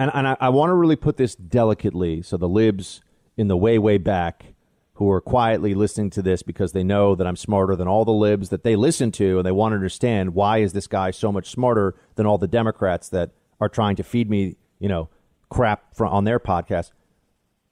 [0.01, 3.03] and, and I, I want to really put this delicately so the libs
[3.37, 4.55] in the way, way back
[4.95, 8.11] who are quietly listening to this because they know that I'm smarter than all the
[8.11, 11.31] libs that they listen to and they want to understand why is this guy so
[11.31, 15.11] much smarter than all the Democrats that are trying to feed me, you know,
[15.51, 16.93] crap on their podcast.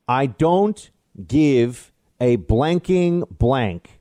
[0.07, 0.91] I don't
[1.27, 4.01] give a blanking blank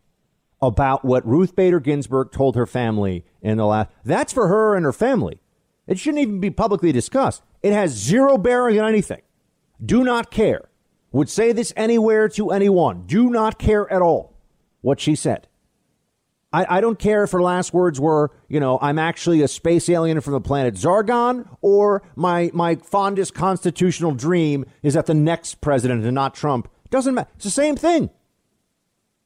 [0.62, 3.90] about what Ruth Bader Ginsburg told her family in the last.
[4.04, 5.40] That's for her and her family.
[5.88, 7.44] It shouldn't even be publicly discussed.
[7.62, 9.22] It has zero bearing on anything.
[9.84, 10.70] Do not care.
[11.12, 13.06] Would say this anywhere to anyone.
[13.06, 14.36] Do not care at all
[14.82, 15.48] what she said.
[16.54, 19.90] I, I, don't care if her last words were, you know, I'm actually a space
[19.90, 25.60] alien from the planet Zargon, or my my fondest constitutional dream is that the next
[25.60, 26.70] president and not Trump.
[26.90, 27.30] Doesn't matter.
[27.36, 28.10] It's the same thing.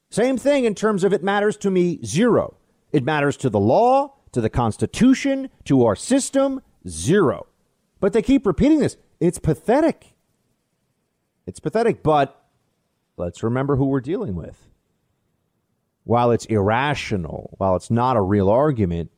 [0.09, 2.57] Same thing in terms of it matters to me zero.
[2.91, 7.47] It matters to the law, to the Constitution, to our system, zero.
[8.01, 8.97] But they keep repeating this.
[9.21, 10.15] It's pathetic.
[11.45, 12.43] It's pathetic, but
[13.15, 14.67] let's remember who we're dealing with.
[16.03, 19.11] While it's irrational, while it's not a real argument,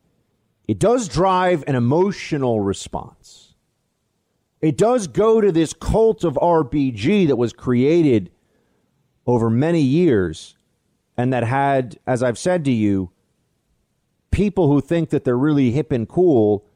[0.68, 3.54] it does drive an emotional response.
[4.60, 8.30] It does go to this cult of RBG that was created
[9.26, 10.56] over many years
[11.16, 13.10] and that had, as I've said to you,
[14.30, 16.66] people who think that they're really hip and cool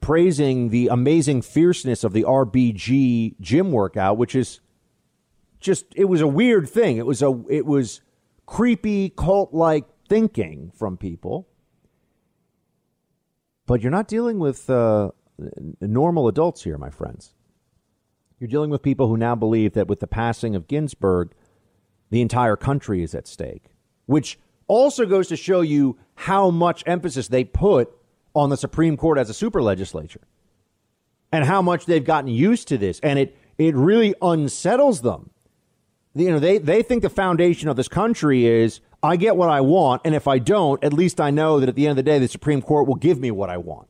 [0.00, 4.60] praising the amazing fierceness of the RBG gym workout, which is
[5.60, 6.96] just it was a weird thing.
[6.96, 8.00] It was a it was
[8.46, 11.48] creepy cult like thinking from people.
[13.66, 15.10] But you're not dealing with uh,
[15.80, 17.34] normal adults here, my friends.
[18.40, 21.32] You're dealing with people who now believe that with the passing of Ginsburg,
[22.10, 23.66] the entire country is at stake,
[24.06, 27.90] which also goes to show you how much emphasis they put
[28.34, 30.20] on the Supreme Court as a super legislature
[31.32, 33.00] and how much they've gotten used to this.
[33.00, 35.30] And it, it really unsettles them.
[36.14, 39.60] You know, they, they think the foundation of this country is I get what I
[39.60, 42.10] want, and if I don't, at least I know that at the end of the
[42.10, 43.88] day, the Supreme Court will give me what I want.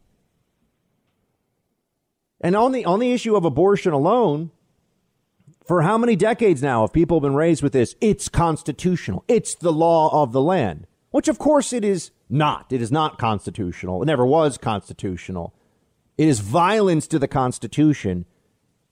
[2.40, 4.50] And on the on the issue of abortion alone,
[5.66, 7.96] for how many decades now have people been raised with this?
[8.00, 9.24] It's constitutional.
[9.26, 12.72] It's the law of the land, which of course it is not.
[12.72, 14.02] It is not constitutional.
[14.02, 15.54] It never was constitutional.
[16.16, 18.26] It is violence to the Constitution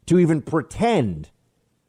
[0.07, 1.31] to even pretend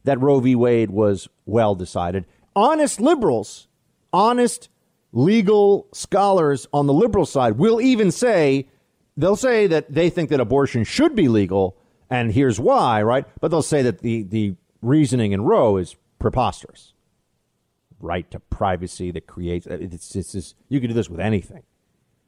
[0.03, 0.55] that Roe v.
[0.55, 2.25] Wade was well decided.
[2.55, 3.67] Honest liberals,
[4.11, 4.69] honest
[5.11, 8.67] legal scholars on the liberal side will even say,
[9.15, 11.77] they'll say that they think that abortion should be legal,
[12.09, 13.25] and here's why, right?
[13.39, 16.93] But they'll say that the, the reasoning in Roe is preposterous
[17.99, 21.63] right to privacy that creates uh, it's, it's just you can do this with anything.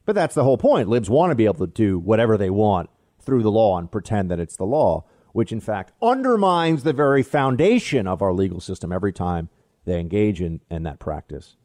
[0.06, 0.90] But that's the whole point.
[0.90, 2.90] Libs want to be able to do whatever they want
[3.22, 7.22] through the law and pretend that it's the law, which in fact undermines the very
[7.22, 9.50] foundation of our legal system every time
[9.86, 11.58] they engage in, in that practice.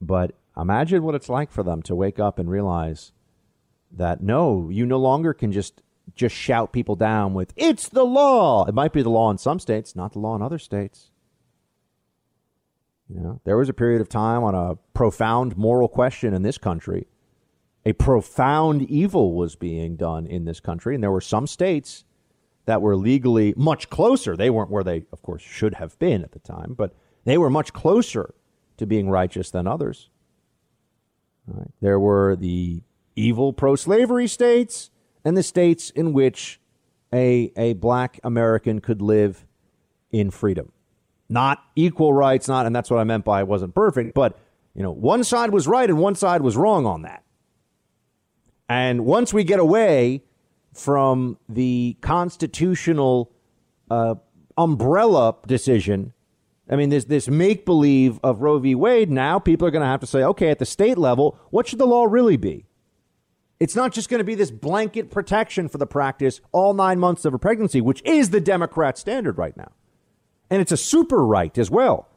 [0.00, 3.12] But imagine what it's like for them to wake up and realize
[3.90, 5.82] that no, you no longer can just
[6.14, 8.66] just shout people down with it's the law.
[8.66, 11.10] It might be the law in some states, not the law in other states.
[13.08, 16.58] You know, there was a period of time on a profound moral question in this
[16.58, 17.06] country.
[17.84, 22.04] A profound evil was being done in this country, and there were some states
[22.64, 24.36] that were legally much closer.
[24.36, 27.50] They weren't where they, of course, should have been at the time, but they were
[27.50, 28.34] much closer
[28.78, 30.08] to being righteous than others.
[31.46, 31.70] Right.
[31.82, 32.82] There were the
[33.16, 34.90] evil pro slavery states
[35.24, 36.58] and the states in which
[37.12, 39.46] a, a black American could live
[40.10, 40.72] in freedom.
[41.34, 44.38] Not equal rights, not, and that's what I meant by it wasn't perfect, but,
[44.72, 47.24] you know, one side was right and one side was wrong on that.
[48.68, 50.22] And once we get away
[50.72, 53.32] from the constitutional
[53.90, 54.14] uh,
[54.56, 56.12] umbrella decision,
[56.70, 58.76] I mean, there's this make believe of Roe v.
[58.76, 59.10] Wade.
[59.10, 61.80] Now people are going to have to say, okay, at the state level, what should
[61.80, 62.64] the law really be?
[63.58, 67.24] It's not just going to be this blanket protection for the practice all nine months
[67.24, 69.72] of a pregnancy, which is the Democrat standard right now.
[70.50, 72.08] And it's a super right as well.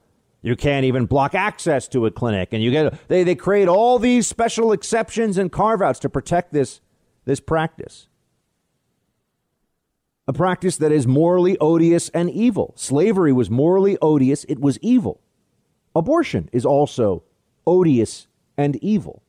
[0.41, 3.99] You can't even block access to a clinic, and you get they, they create all
[3.99, 6.79] these special exceptions and carve outs to protect this
[7.25, 8.07] this practice.
[10.27, 12.73] A practice that is morally odious and evil.
[12.75, 15.21] Slavery was morally odious, it was evil.
[15.95, 17.23] Abortion is also
[17.65, 19.23] odious and evil.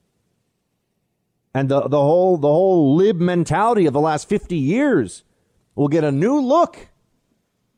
[1.55, 5.25] And the, the whole the whole lib mentality of the last 50 years
[5.75, 6.89] will get a new look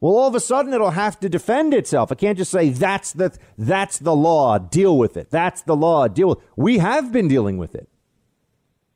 [0.00, 2.10] well, all of a sudden it'll have to defend itself.
[2.10, 5.30] I can't just say that's the that's the law, deal with it.
[5.30, 6.38] That's the law, deal with.
[6.38, 6.44] It.
[6.56, 7.88] We have been dealing with it.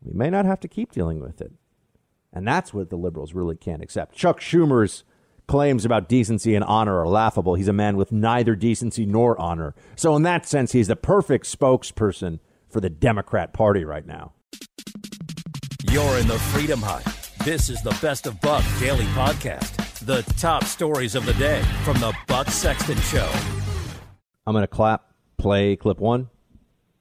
[0.03, 1.53] We may not have to keep dealing with it.
[2.33, 4.17] And that's what the liberals really can't accept.
[4.17, 5.05] Chuck Schumer's
[5.47, 7.55] claims about decency and honor are laughable.
[7.55, 9.75] He's a man with neither decency nor honor.
[9.95, 14.33] So in that sense, he's the perfect spokesperson for the Democrat Party right now.
[15.91, 17.05] You're in the Freedom Hut.
[17.45, 21.99] This is the Best of Buck Daily Podcast the top stories of the day from
[21.99, 23.31] the Buck Sexton Show.
[24.47, 26.29] I'm going to clap, play clip one.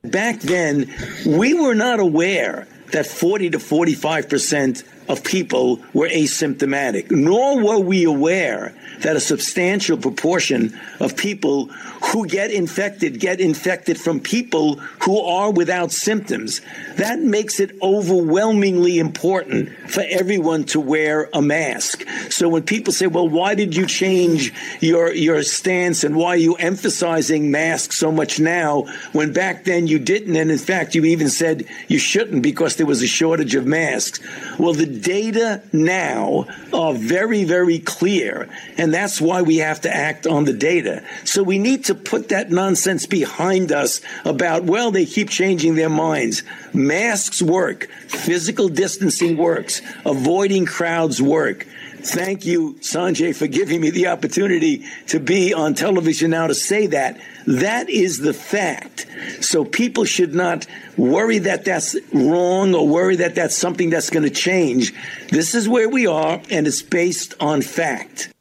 [0.03, 0.93] Back then,
[1.25, 7.79] we were not aware that 40 to 45 percent of people were asymptomatic, nor were
[7.79, 11.65] we aware that a substantial proportion of people
[12.11, 16.61] who get infected get infected from people who are without symptoms.
[16.95, 22.05] That makes it overwhelmingly important for everyone to wear a mask.
[22.29, 26.37] So when people say, well, why did you change your, your stance and why are
[26.37, 30.35] you emphasizing masks so much now when back then you didn't?
[30.35, 34.19] And in fact, you even said you shouldn't because there was a shortage of masks.
[34.59, 38.49] Well, the data now are very, very clear.
[38.77, 41.03] And that's why we have to act on the data.
[41.25, 45.89] So we need to put that nonsense behind us about, well, they keep changing their
[45.89, 46.43] minds.
[46.73, 47.89] Masks work.
[48.08, 49.82] Physical distancing works.
[50.06, 51.67] Avoiding crowds work.
[52.05, 56.87] Thank you, Sanjay, for giving me the opportunity to be on television now to say
[56.87, 57.19] that.
[57.47, 59.07] That is the fact.
[59.39, 64.23] So people should not worry that that's wrong or worry that that's something that's going
[64.23, 64.93] to change.
[65.29, 68.33] This is where we are, and it's based on fact.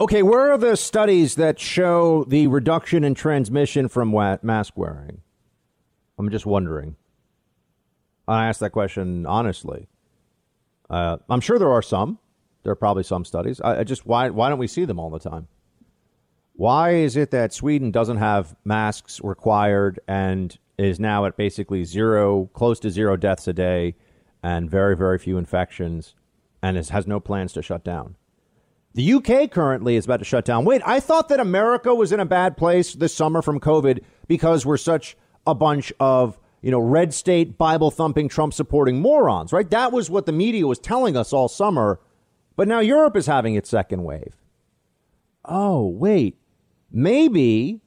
[0.00, 4.10] Okay, where are the studies that show the reduction in transmission from
[4.42, 5.20] mask wearing?
[6.18, 6.96] I'm just wondering.
[8.26, 9.88] I asked that question honestly.
[10.90, 12.18] Uh, I'm sure there are some.
[12.62, 13.60] There are probably some studies.
[13.60, 15.48] I, I just why why don't we see them all the time?
[16.54, 22.46] Why is it that Sweden doesn't have masks required and is now at basically zero,
[22.52, 23.96] close to zero deaths a day,
[24.42, 26.14] and very very few infections,
[26.62, 28.16] and is, has no plans to shut down?
[28.94, 30.64] The UK currently is about to shut down.
[30.64, 34.64] Wait, I thought that America was in a bad place this summer from COVID because
[34.64, 35.16] we're such
[35.46, 39.68] a bunch of you know, red state Bible thumping, Trump supporting morons, right?
[39.68, 42.00] That was what the media was telling us all summer.
[42.56, 44.34] But now Europe is having its second wave.
[45.44, 46.38] Oh, wait.
[46.90, 47.82] Maybe,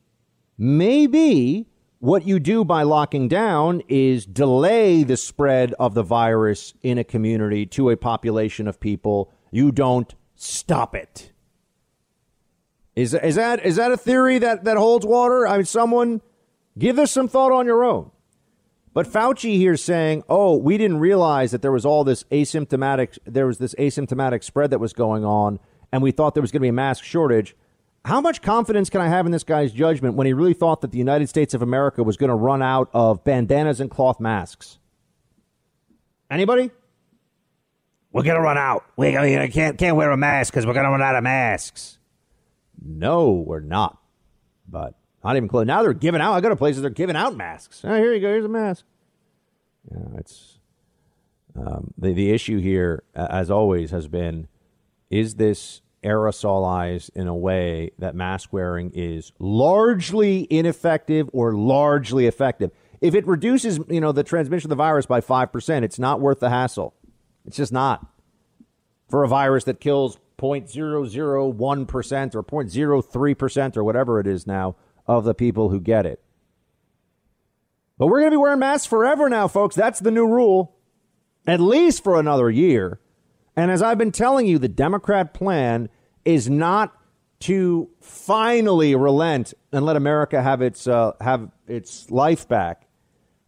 [0.60, 1.66] maybe
[1.98, 7.04] what you do by locking down is delay the spread of the virus in a
[7.04, 9.34] community to a population of people.
[9.50, 11.32] You don't stop it.
[12.96, 15.48] Is, is that is that a theory that, that holds water?
[15.48, 16.22] I mean, someone
[16.78, 18.12] give this some thought on your own.
[18.98, 23.46] But Fauci here saying, "Oh, we didn't realize that there was all this asymptomatic there
[23.46, 25.60] was this asymptomatic spread that was going on
[25.92, 27.56] and we thought there was going to be a mask shortage."
[28.06, 30.90] How much confidence can I have in this guy's judgment when he really thought that
[30.90, 34.80] the United States of America was going to run out of bandanas and cloth masks?
[36.32, 36.72] Anybody?
[38.12, 38.84] We're going to run out.
[38.95, 42.00] We can't can't wear a mask because we're going to run out of masks.
[42.84, 44.00] No, we're not.
[44.68, 44.95] But
[45.28, 45.67] not even close.
[45.67, 46.34] Now they're giving out.
[46.34, 47.82] I go to places they're giving out masks.
[47.86, 48.30] Oh, here you go.
[48.30, 48.86] Here's a mask.
[49.91, 50.59] Yeah, it's
[51.57, 54.47] um, the the issue here, as always, has been:
[55.09, 62.71] is this aerosolized in a way that mask wearing is largely ineffective or largely effective?
[63.01, 66.21] If it reduces, you know, the transmission of the virus by five percent, it's not
[66.21, 66.95] worth the hassle.
[67.45, 68.05] It's just not.
[69.09, 74.75] for a virus that kills 0.001% or 0.03% or whatever it is now
[75.08, 76.22] of the people who get it.
[77.97, 79.76] But we're going to be wearing masks forever now, folks.
[79.76, 80.76] That's the new rule,
[81.47, 82.99] at least for another year.
[83.55, 85.89] And as I've been telling you, the Democrat plan
[86.24, 86.95] is not
[87.39, 92.88] to finally relent and let America have its uh, have its life back.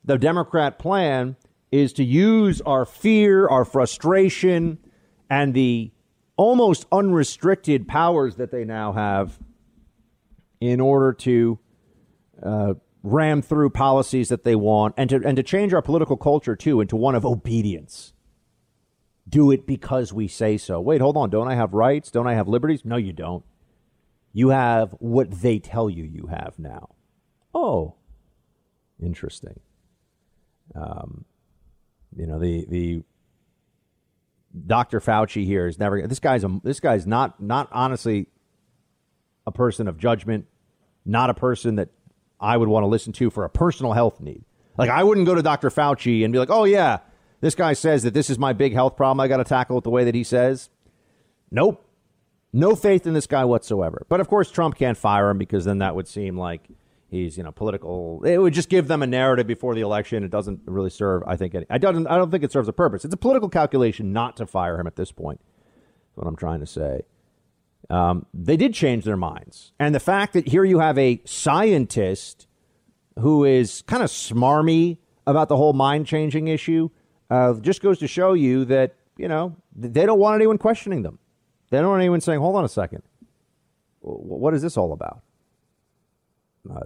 [0.05, 1.35] The Democrat plan
[1.71, 4.79] is to use our fear, our frustration,
[5.29, 5.91] and the
[6.35, 9.37] almost unrestricted powers that they now have
[10.59, 11.59] in order to
[12.43, 16.55] uh, ram through policies that they want and to, and to change our political culture
[16.55, 18.13] too into one of obedience.
[19.27, 20.81] Do it because we say so.
[20.81, 21.29] Wait, hold on.
[21.29, 22.09] Don't I have rights?
[22.09, 22.83] Don't I have liberties?
[22.83, 23.43] No, you don't.
[24.33, 26.89] You have what they tell you you have now.
[27.53, 27.95] Oh,
[29.01, 29.59] interesting.
[30.75, 31.25] Um,
[32.15, 33.03] you know the the
[34.65, 34.99] Dr.
[34.99, 36.07] Fauci here is never.
[36.07, 38.27] This guy's a, this guy's not not honestly
[39.45, 40.45] a person of judgment,
[41.09, 41.89] not a person that
[42.39, 44.43] I would want to listen to for a personal health need.
[44.77, 45.69] Like I wouldn't go to Dr.
[45.69, 46.99] Fauci and be like, "Oh yeah,
[47.41, 49.19] this guy says that this is my big health problem.
[49.19, 50.69] I got to tackle it the way that he says."
[51.51, 51.85] Nope.
[52.53, 54.05] No faith in this guy whatsoever.
[54.07, 56.67] But of course, Trump can't fire him because then that would seem like
[57.09, 58.23] he's you know political.
[58.23, 60.23] It would just give them a narrative before the election.
[60.23, 61.23] It doesn't really serve.
[61.27, 61.55] I think.
[61.55, 62.07] Any, I don't.
[62.07, 63.03] I don't think it serves a purpose.
[63.03, 65.41] It's a political calculation not to fire him at this point.
[65.41, 67.01] That's what I'm trying to say.
[67.89, 72.47] Um, they did change their minds, and the fact that here you have a scientist
[73.17, 76.89] who is kind of smarmy about the whole mind changing issue
[77.29, 81.19] uh, just goes to show you that you know they don't want anyone questioning them.
[81.69, 83.03] They don't want anyone saying, "Hold on a second,
[84.01, 85.21] what is this all about?"
[86.69, 86.81] Uh,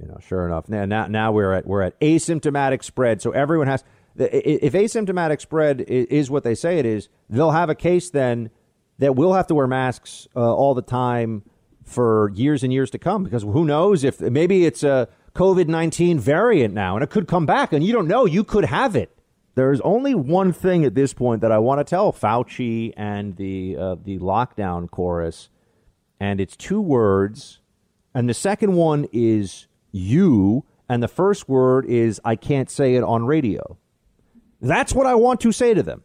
[0.00, 3.20] you know, sure enough, now, now now we're at we're at asymptomatic spread.
[3.22, 3.84] So everyone has.
[4.16, 8.50] If asymptomatic spread is what they say it is, they'll have a case then
[8.98, 11.42] that we'll have to wear masks uh, all the time
[11.84, 16.18] for years and years to come because who knows if maybe it's a COVID 19
[16.18, 18.24] variant now and it could come back and you don't know.
[18.24, 19.14] You could have it.
[19.54, 23.76] There's only one thing at this point that I want to tell Fauci and the,
[23.76, 25.48] uh, the lockdown chorus,
[26.20, 27.58] and it's two words.
[28.14, 33.02] And the second one is you, and the first word is I can't say it
[33.02, 33.76] on radio.
[34.60, 36.04] That's what I want to say to them.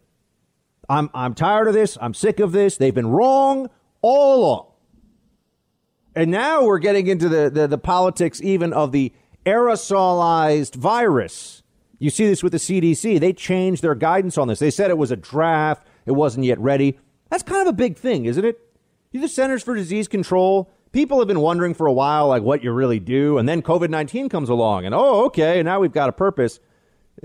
[0.89, 1.97] I'm, I'm tired of this.
[2.01, 2.77] I'm sick of this.
[2.77, 3.69] They've been wrong
[4.01, 4.67] all along.
[6.15, 9.13] And now we're getting into the, the, the politics even of the
[9.45, 11.63] aerosolized virus.
[11.99, 13.19] You see this with the CDC.
[13.19, 14.59] They changed their guidance on this.
[14.59, 16.99] They said it was a draft, it wasn't yet ready.
[17.29, 18.59] That's kind of a big thing, isn't it?
[19.11, 22.63] You The Centers for Disease Control people have been wondering for a while, like what
[22.63, 23.37] you really do.
[23.37, 26.61] And then COVID 19 comes along, and oh, okay, now we've got a purpose.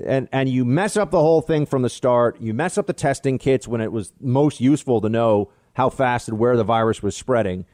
[0.06, 2.40] And, and you mess up the whole thing from the start.
[2.40, 6.28] You mess up the testing kits when it was most useful to know how fast
[6.28, 7.64] and where the virus was spreading.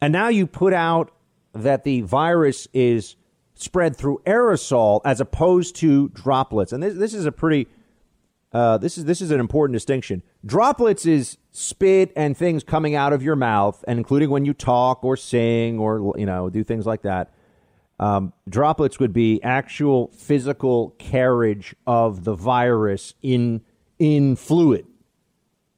[0.00, 1.12] And now you put out
[1.52, 3.16] that the virus is
[3.54, 6.72] spread through aerosol as opposed to droplets.
[6.72, 7.68] And this, this is a pretty
[8.52, 10.22] uh, this is this is an important distinction.
[10.44, 15.04] Droplets is spit and things coming out of your mouth, and including when you talk
[15.04, 17.30] or sing or you know do things like that.
[18.00, 23.62] Um, droplets would be actual physical carriage of the virus in
[23.98, 24.86] in fluid,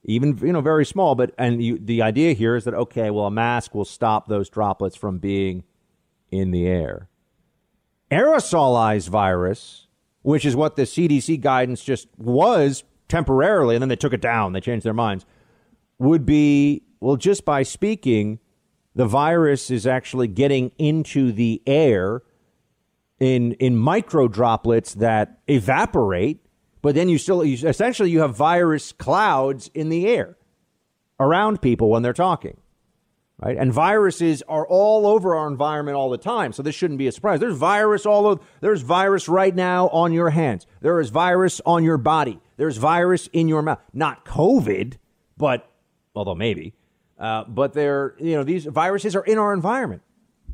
[0.03, 1.15] even you know very small.
[1.15, 4.49] But and you, the idea here is that okay, well a mask will stop those
[4.49, 5.63] droplets from being
[6.29, 7.07] in the air.
[8.11, 9.87] Aerosolized virus
[10.23, 14.53] which is what the CDC guidance just was temporarily, and then they took it down,
[14.53, 15.25] they changed their minds,
[15.99, 18.39] would be well, just by speaking,
[18.95, 22.21] the virus is actually getting into the air
[23.19, 26.45] in in micro droplets that evaporate,
[26.81, 30.37] but then you still you, essentially you have virus clouds in the air
[31.19, 32.57] around people when they're talking
[33.41, 33.57] right?
[33.57, 37.11] And viruses are all over our environment all the time, so this shouldn't be a
[37.11, 37.39] surprise.
[37.39, 38.41] There's virus all over.
[38.61, 40.67] There's virus right now on your hands.
[40.81, 42.39] There is virus on your body.
[42.57, 43.79] There's virus in your mouth.
[43.93, 44.97] Not COVID,
[45.37, 45.69] but
[46.15, 46.73] although maybe,
[47.21, 50.01] uh, but they're you know these viruses are in our environment,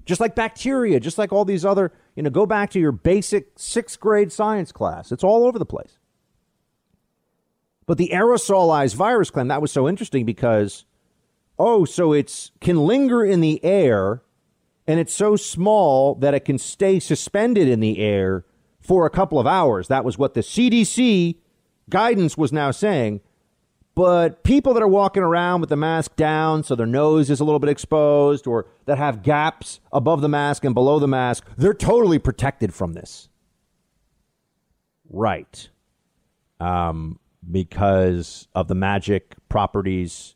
[0.05, 1.91] just like bacteria, just like all these other.
[2.15, 5.11] You know, go back to your basic sixth grade science class.
[5.11, 5.97] It's all over the place.
[7.85, 10.85] But the aerosolized virus claim that was so interesting because
[11.59, 14.21] Oh, so it's can linger in the air
[14.85, 18.45] and it's so small that it can stay suspended in the air
[18.79, 19.87] for a couple of hours.
[19.87, 21.35] That was what the CDC
[21.89, 23.21] guidance was now saying.
[23.97, 27.43] But people that are walking around with the mask down so their nose is a
[27.43, 31.73] little bit exposed or that have gaps above the mask and below the mask, they're
[31.73, 33.27] totally protected from this.
[35.09, 35.69] Right.
[36.59, 37.19] Um,
[37.49, 40.35] because of the magic properties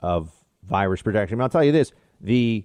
[0.00, 0.30] of
[0.62, 1.40] virus protection.
[1.40, 1.90] I'll tell you this:
[2.20, 2.64] the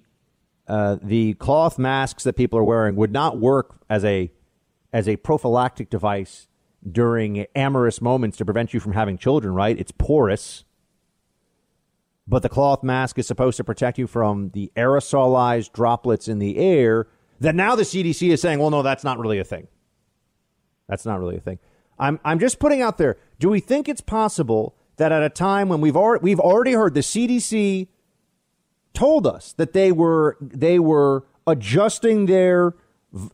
[0.68, 4.30] uh, the cloth masks that people are wearing would not work as a
[4.92, 6.47] as a prophylactic device
[6.90, 9.54] during amorous moments to prevent you from having children.
[9.54, 9.78] Right?
[9.78, 10.64] It's porous,
[12.26, 16.58] but the cloth mask is supposed to protect you from the aerosolized droplets in the
[16.58, 17.06] air.
[17.40, 19.68] That now the CDC is saying, well, no, that's not really a thing.
[20.88, 21.58] That's not really a thing.
[21.98, 23.16] I'm I'm just putting out there.
[23.38, 26.94] Do we think it's possible that at a time when we've already we've already heard
[26.94, 27.88] the CDC
[28.94, 32.74] told us that they were they were adjusting their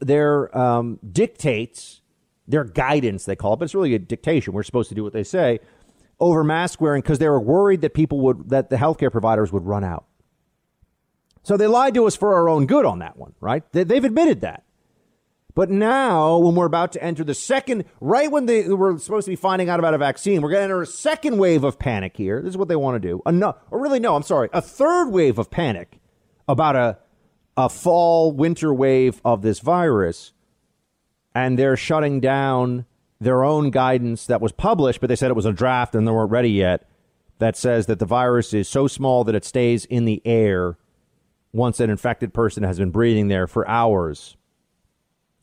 [0.01, 2.01] their um, dictates,
[2.47, 4.53] their guidance they call it, but it's really a dictation.
[4.53, 5.61] We're supposed to do what they say
[6.21, 9.65] over mask wearing because they were worried that people would that the healthcare providers would
[9.65, 10.05] run out.
[11.43, 13.63] So they lied to us for our own good on that one, right?
[13.73, 14.65] They, they've admitted that.
[15.55, 19.31] But now, when we're about to enter the second, right when they were supposed to
[19.31, 22.17] be finding out about a vaccine, we're going to enter a second wave of panic
[22.17, 22.43] here.
[22.43, 23.23] This is what they want to do.
[23.25, 26.01] Enough, or really, no, I'm sorry, a third wave of panic
[26.49, 26.99] about a
[27.57, 30.33] a fall winter wave of this virus,
[31.35, 32.87] and they're shutting down
[33.21, 36.13] their own guidance that was published, but they said it was a draft and they
[36.13, 36.89] weren't ready yet.
[37.39, 40.79] That says that the virus is so small that it stays in the air
[41.53, 44.37] once an infected person has been breathing there for hours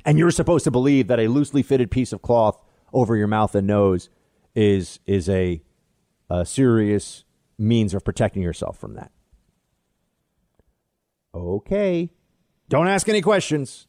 [0.06, 2.62] and you're supposed to believe that a loosely fitted piece of cloth
[2.94, 4.10] over your mouth and nose
[4.56, 5.62] is is a,
[6.30, 7.24] a serious
[7.58, 9.12] means of protecting yourself from that.
[11.34, 12.10] Okay.
[12.70, 13.88] Don't ask any questions.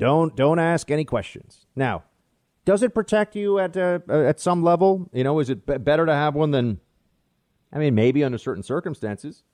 [0.00, 1.66] Don't don't ask any questions.
[1.76, 2.04] Now,
[2.64, 5.08] does it protect you at uh, at some level?
[5.12, 6.80] You know, is it b- better to have one than
[7.72, 9.44] I mean, maybe under certain circumstances.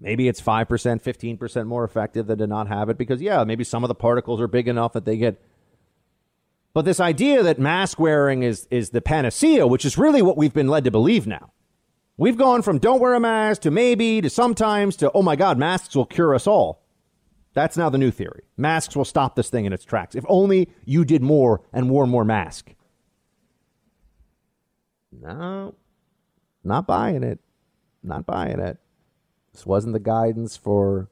[0.00, 3.84] Maybe it's 5%, 15% more effective than to not have it because, yeah, maybe some
[3.84, 5.42] of the particles are big enough that they get.
[6.72, 10.54] But this idea that mask wearing is, is the panacea, which is really what we've
[10.54, 11.52] been led to believe now.
[12.16, 15.58] We've gone from don't wear a mask to maybe to sometimes to, oh my God,
[15.58, 16.82] masks will cure us all.
[17.58, 18.44] That's now the new theory.
[18.56, 20.14] Masks will stop this thing in its tracks.
[20.14, 22.72] If only you did more and wore more mask.
[25.10, 25.74] No,
[26.62, 27.40] not buying it.
[28.00, 28.78] Not buying it.
[29.52, 31.10] This wasn't the guidance for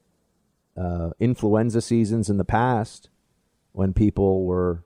[0.77, 3.09] uh, influenza seasons in the past
[3.73, 4.85] when people were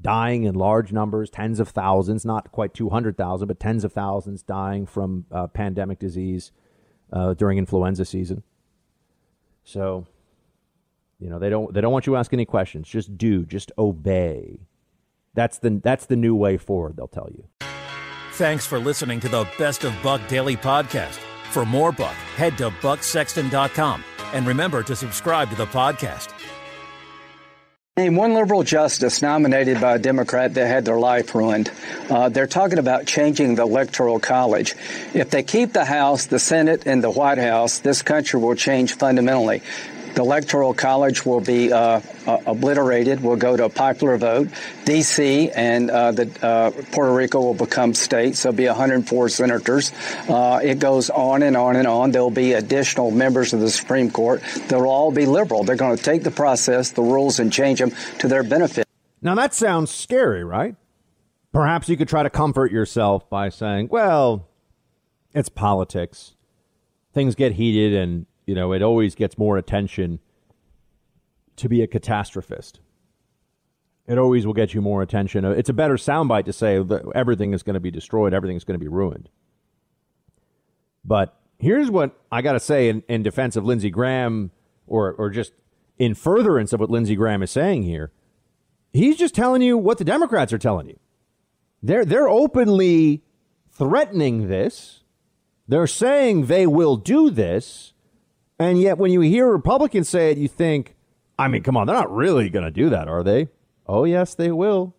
[0.00, 4.86] dying in large numbers, tens of thousands, not quite 200,000, but tens of thousands dying
[4.86, 6.52] from uh, pandemic disease
[7.12, 8.44] uh, during influenza season.
[9.64, 10.06] So,
[11.18, 12.88] you know, they don't they don't want you to ask any questions.
[12.88, 14.60] Just do, just obey.
[15.34, 17.44] That's the that's the new way forward, they'll tell you.
[18.32, 21.18] Thanks for listening to the Best of Buck Daily podcast.
[21.50, 24.04] For more Buck, head to bucksexton.com
[24.34, 26.32] and remember to subscribe to the podcast.
[27.96, 31.70] Name one liberal justice nominated by a Democrat that had their life ruined.
[32.10, 34.74] Uh, they're talking about changing the Electoral College.
[35.14, 38.92] If they keep the House, the Senate, and the White House, this country will change
[38.92, 39.62] fundamentally.
[40.16, 43.22] The Electoral College will be uh, uh, obliterated.
[43.22, 44.48] We'll go to a popular vote.
[44.86, 45.50] D.C.
[45.50, 48.42] and uh, the uh, Puerto Rico will become states.
[48.42, 49.92] There'll be 104 senators.
[50.26, 52.12] Uh, it goes on and on and on.
[52.12, 54.42] There'll be additional members of the Supreme Court.
[54.68, 55.64] They'll all be liberal.
[55.64, 58.86] They're going to take the process, the rules, and change them to their benefit.
[59.20, 60.76] Now that sounds scary, right?
[61.52, 64.48] Perhaps you could try to comfort yourself by saying, "Well,
[65.34, 66.36] it's politics.
[67.12, 70.20] Things get heated and you know, it always gets more attention
[71.56, 72.74] to be a catastrophist.
[74.06, 75.44] It always will get you more attention.
[75.44, 78.56] Uh, it's a better soundbite to say that everything is going to be destroyed, everything
[78.56, 79.28] is going to be ruined.
[81.04, 84.52] But here's what I got to say in, in defense of Lindsey Graham,
[84.86, 85.52] or, or just
[85.98, 88.12] in furtherance of what Lindsey Graham is saying here.
[88.92, 90.98] He's just telling you what the Democrats are telling you.
[91.82, 93.22] They're, they're openly
[93.70, 95.02] threatening this.
[95.68, 97.92] They're saying they will do this.
[98.58, 100.96] And yet, when you hear Republicans say it, you think,
[101.38, 103.48] I mean, come on, they're not really going to do that, are they?
[103.86, 104.94] Oh, yes, they will.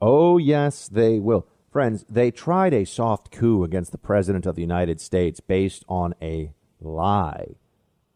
[0.00, 1.46] Oh, yes, they will.
[1.70, 6.14] Friends, they tried a soft coup against the President of the United States based on
[6.22, 7.56] a lie.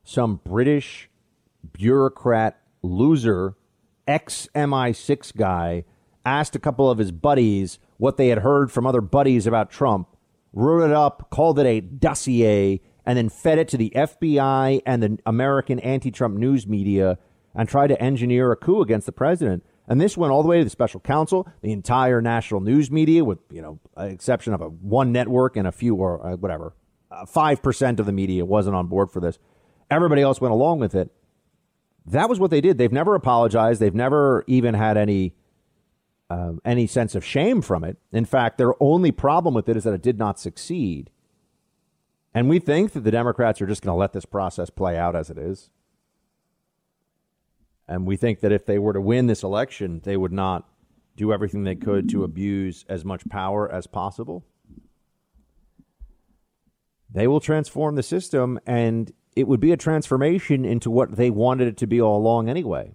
[0.05, 1.11] Some British
[1.73, 3.57] bureaucrat loser,
[4.07, 5.85] ex MI6 guy,
[6.25, 10.09] asked a couple of his buddies what they had heard from other buddies about Trump,
[10.53, 15.03] wrote it up, called it a dossier, and then fed it to the FBI and
[15.03, 17.19] the American anti Trump news media
[17.55, 19.65] and tried to engineer a coup against the president.
[19.89, 23.25] And this went all the way to the special counsel, the entire national news media,
[23.25, 26.75] with you know, exception of a one network and a few or uh, whatever,
[27.11, 29.39] uh, five percent of the media wasn't on board for this.
[29.91, 31.11] Everybody else went along with it.
[32.07, 32.79] That was what they did.
[32.79, 33.81] They've never apologized.
[33.81, 35.35] They've never even had any
[36.31, 37.99] um, any sense of shame from it.
[38.13, 41.11] In fact, their only problem with it is that it did not succeed.
[42.33, 45.17] And we think that the Democrats are just going to let this process play out
[45.17, 45.71] as it is.
[47.89, 50.69] And we think that if they were to win this election, they would not
[51.17, 54.45] do everything they could to abuse as much power as possible.
[57.13, 61.67] They will transform the system, and it would be a transformation into what they wanted
[61.67, 62.95] it to be all along anyway.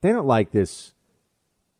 [0.00, 0.92] They don't like this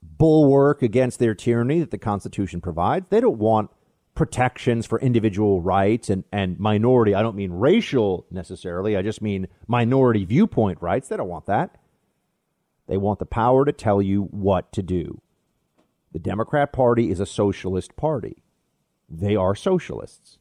[0.01, 3.07] bulwark against their tyranny that the Constitution provides.
[3.11, 3.71] They don't want
[4.17, 7.15] protections for individual rights and, and minority.
[7.15, 11.09] I don't mean racial necessarily, I just mean minority viewpoint rights.
[11.09, 11.77] They don't want that.
[12.89, 15.21] They want the power to tell you what to do.
[16.13, 18.43] The Democrat Party is a socialist party.
[19.09, 20.39] They are socialists.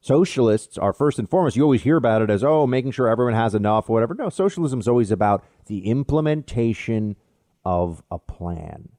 [0.00, 3.34] Socialists are first and foremost, you always hear about it as, oh, making sure everyone
[3.34, 4.14] has enough or whatever.
[4.14, 7.16] No, socialism is always about the implementation
[7.64, 8.90] of a plan.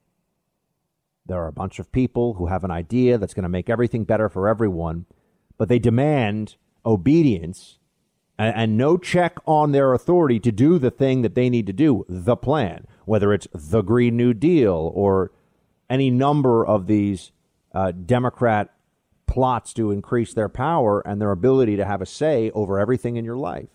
[1.25, 4.03] There are a bunch of people who have an idea that's going to make everything
[4.03, 5.05] better for everyone,
[5.57, 6.55] but they demand
[6.85, 7.77] obedience
[8.37, 11.73] and, and, no check on their authority to do the thing that they need to
[11.73, 15.31] do, the plan, whether it's the Green New Deal or
[15.91, 17.31] any number of these
[17.75, 18.73] uh, Democrat
[19.27, 23.25] plots to increase their power and their ability to have a say over everything in
[23.25, 23.69] your life.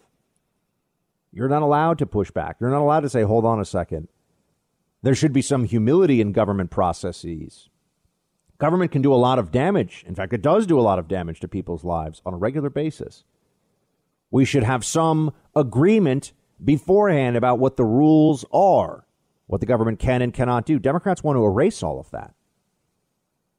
[1.32, 2.56] You're not allowed to push back.
[2.60, 4.08] You're not allowed to say, hold on a second.
[5.06, 7.68] There should be some humility in government processes.
[8.58, 10.04] Government can do a lot of damage.
[10.04, 12.70] In fact, it does do a lot of damage to people's lives on a regular
[12.70, 13.22] basis.
[14.32, 16.32] We should have some agreement
[16.64, 19.06] beforehand about what the rules are,
[19.46, 20.80] what the government can and cannot do.
[20.80, 22.34] Democrats want to erase all of that.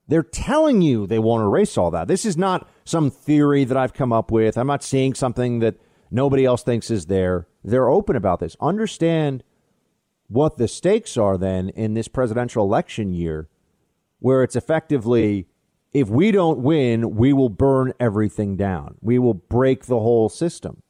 [0.06, 2.10] They're telling you they want to erase all that.
[2.10, 4.58] This is not some theory that I've come up with.
[4.58, 5.78] I'm not seeing something that
[6.12, 7.48] nobody else thinks is there.
[7.64, 8.58] They're open about this.
[8.60, 9.46] Understand
[10.28, 13.48] what the stakes are then in this presidential election year,
[14.20, 15.48] where it's effectively
[15.94, 18.98] if we don't win, we will burn everything down.
[19.02, 20.84] We will break the whole system.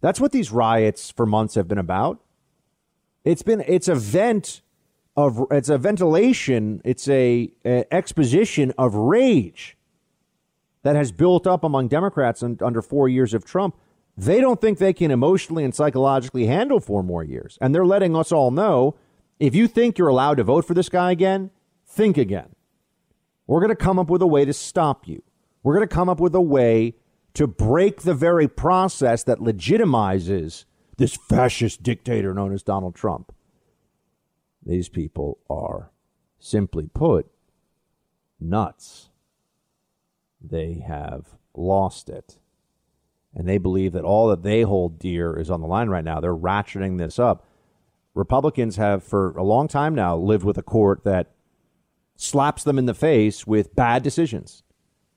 [0.00, 2.20] That's what these riots for months have been about.
[3.24, 4.62] It's been it's a vent
[5.16, 9.76] of it's a ventilation, it's a, a exposition of rage
[10.82, 13.76] that has built up among Democrats under 4 years of Trump
[14.20, 17.56] they don't think they can emotionally and psychologically handle four more years.
[17.60, 18.96] And they're letting us all know
[19.38, 21.50] if you think you're allowed to vote for this guy again,
[21.86, 22.54] think again.
[23.46, 25.22] We're going to come up with a way to stop you.
[25.62, 26.96] We're going to come up with a way
[27.34, 30.66] to break the very process that legitimizes
[30.98, 33.32] this fascist dictator known as Donald Trump.
[34.64, 35.92] These people are,
[36.38, 37.30] simply put,
[38.38, 39.08] nuts.
[40.42, 42.39] They have lost it
[43.34, 46.20] and they believe that all that they hold dear is on the line right now.
[46.20, 47.46] They're ratcheting this up.
[48.14, 51.30] Republicans have, for a long time now, lived with a court that
[52.16, 54.62] slaps them in the face with bad decisions.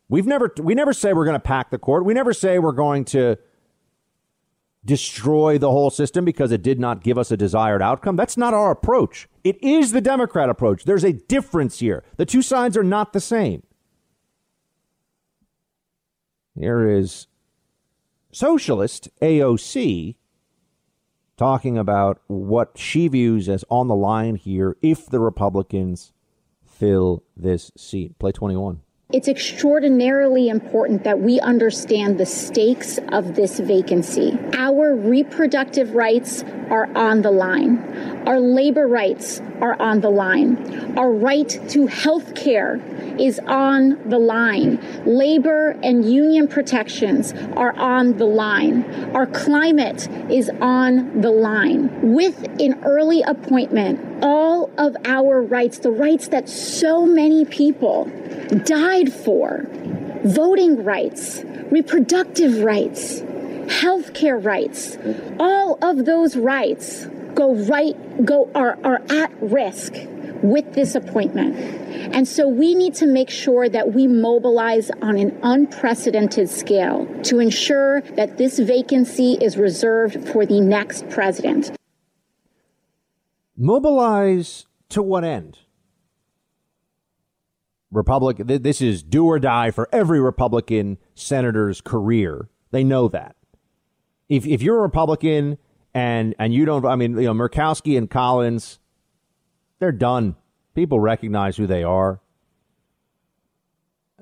[0.10, 2.06] We've never, we never say we're going to pack the court.
[2.06, 3.38] We never say we're going to
[4.86, 8.16] destroy the whole system because it did not give us a desired outcome.
[8.16, 9.28] That's not our approach.
[9.44, 10.84] It is the Democrat approach.
[10.84, 12.04] There's a difference here.
[12.18, 13.64] The two sides are not the same.
[16.56, 17.28] Here is
[18.34, 20.16] socialist AOC
[21.38, 26.12] talking about what she views as on the line here if the Republicans
[26.66, 28.18] fill this seat.
[28.20, 28.83] Play 21.
[29.12, 34.36] It's extraordinarily important that we understand the stakes of this vacancy.
[34.54, 37.78] Our reproductive rights are on the line.
[38.26, 40.98] Our labor rights are on the line.
[40.98, 42.82] Our right to health care
[43.20, 44.80] is on the line.
[45.06, 48.84] Labor and union protections are on the line.
[49.14, 52.14] Our climate is on the line.
[52.14, 58.06] With an early appointment, all of our rights, the rights that so many people
[58.64, 59.68] died for
[60.24, 63.20] voting rights, reproductive rights,
[63.70, 64.98] health care rights,
[65.40, 67.06] all of those rights
[67.36, 69.94] go right go are, are at risk
[70.42, 71.56] with this appointment.
[72.16, 77.40] And so we need to make sure that we mobilize on an unprecedented scale to
[77.40, 81.72] ensure that this vacancy is reserved for the next president.
[83.56, 85.60] Mobilize to what end?
[87.92, 88.38] Republic.
[88.40, 92.50] This is do or die for every Republican senator's career.
[92.72, 93.36] They know that.
[94.30, 95.60] If if you're a Republican
[95.94, 98.80] and and you don't, I mean, you know, Murkowski and Collins,
[99.80, 100.36] they're done.
[100.74, 102.20] People recognize who they are.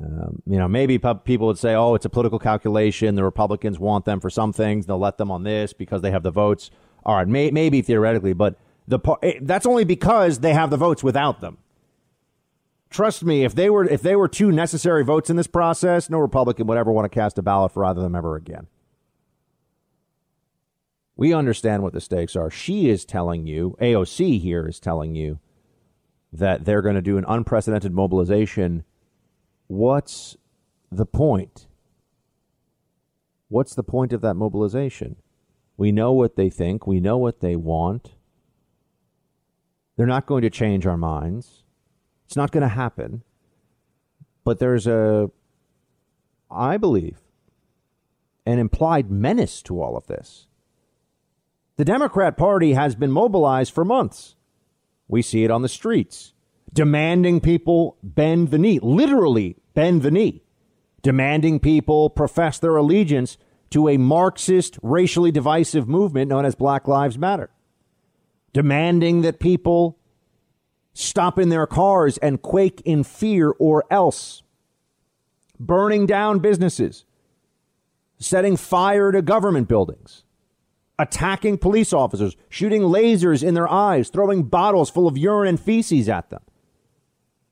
[0.03, 3.15] Um, you know, maybe people would say, "Oh, it's a political calculation.
[3.15, 4.85] The Republicans want them for some things.
[4.85, 6.71] They'll let them on this because they have the votes."
[7.05, 8.57] All right, may, maybe theoretically, but
[8.87, 11.57] the eh, that's only because they have the votes without them.
[12.89, 16.19] Trust me, if they were if they were two necessary votes in this process, no
[16.19, 18.67] Republican would ever want to cast a ballot for either of them ever again.
[21.15, 22.49] We understand what the stakes are.
[22.49, 25.39] She is telling you, AOC here is telling you
[26.33, 28.83] that they're going to do an unprecedented mobilization.
[29.67, 30.35] What's
[30.91, 31.67] the point?
[33.49, 35.17] What's the point of that mobilization?
[35.77, 38.13] We know what they think, we know what they want.
[39.95, 41.63] They're not going to change our minds.
[42.25, 43.23] It's not going to happen.
[44.43, 45.29] But there's a,
[46.49, 47.19] I believe,
[48.45, 50.47] an implied menace to all of this.
[51.77, 54.35] The Democrat Party has been mobilized for months.
[55.07, 56.33] We see it on the streets,
[56.73, 60.43] demanding people bend the knee, literally bend the knee,
[61.01, 63.37] demanding people profess their allegiance
[63.71, 67.49] to a Marxist, racially divisive movement known as Black Lives Matter,
[68.53, 69.97] demanding that people
[70.93, 74.43] stop in their cars and quake in fear or else,
[75.59, 77.05] burning down businesses,
[78.19, 80.23] setting fire to government buildings,
[80.99, 86.09] attacking police officers, shooting lasers in their eyes, throwing bottles full of urine and feces
[86.09, 86.41] at them.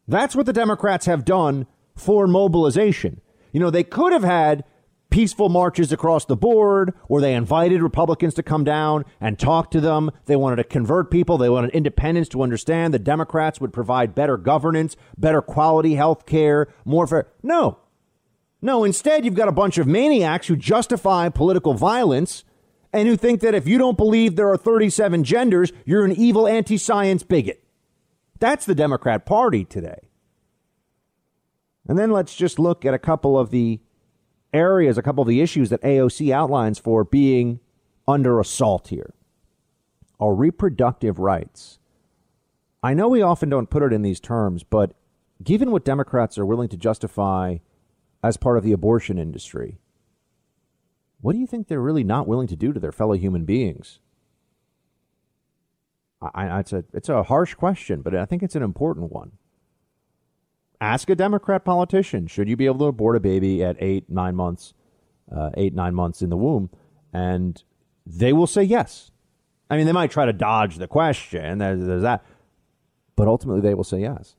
[0.08, 3.22] That's what the Democrats have done for mobilization.
[3.52, 4.64] You know, they could have had
[5.10, 9.82] peaceful marches across the board, or they invited Republicans to come down and talk to
[9.82, 10.12] them.
[10.26, 11.38] They wanted to convert people.
[11.38, 16.68] They wanted independents to understand the Democrats would provide better governance, better quality health care,
[16.86, 17.28] more fair.
[17.41, 17.80] No.
[18.62, 22.43] No, instead, you've got a bunch of maniacs who justify political violence
[22.91, 26.47] and who think that if you don't believe there are 37 genders, you're an evil
[26.47, 27.64] anti science bigot.
[28.39, 30.10] That's the Democrat Party today.
[31.88, 33.80] And then let's just look at a couple of the
[34.54, 37.60] areas, a couple of the issues that AOC outlines for being
[38.08, 39.14] under assault here.
[40.20, 41.80] are reproductive rights.
[42.84, 44.93] I know we often don't put it in these terms, but
[45.43, 47.58] given what Democrats are willing to justify
[48.22, 49.80] as part of the abortion industry,
[51.22, 54.00] what do you think they're really not willing to do to their fellow human beings?
[56.22, 59.34] I, it's a it's a harsh question, but I think it's an important one.
[60.82, 64.36] Ask a Democrat politician: Should you be able to abort a baby at eight, nine
[64.36, 64.73] months,
[65.36, 66.69] uh, eight, nine months in the womb?
[67.11, 67.61] And
[68.05, 69.11] they will say yes.
[69.69, 71.59] I mean, they might try to dodge the question.
[71.59, 72.25] There's, there's that,
[73.15, 74.36] but ultimately they will say yes.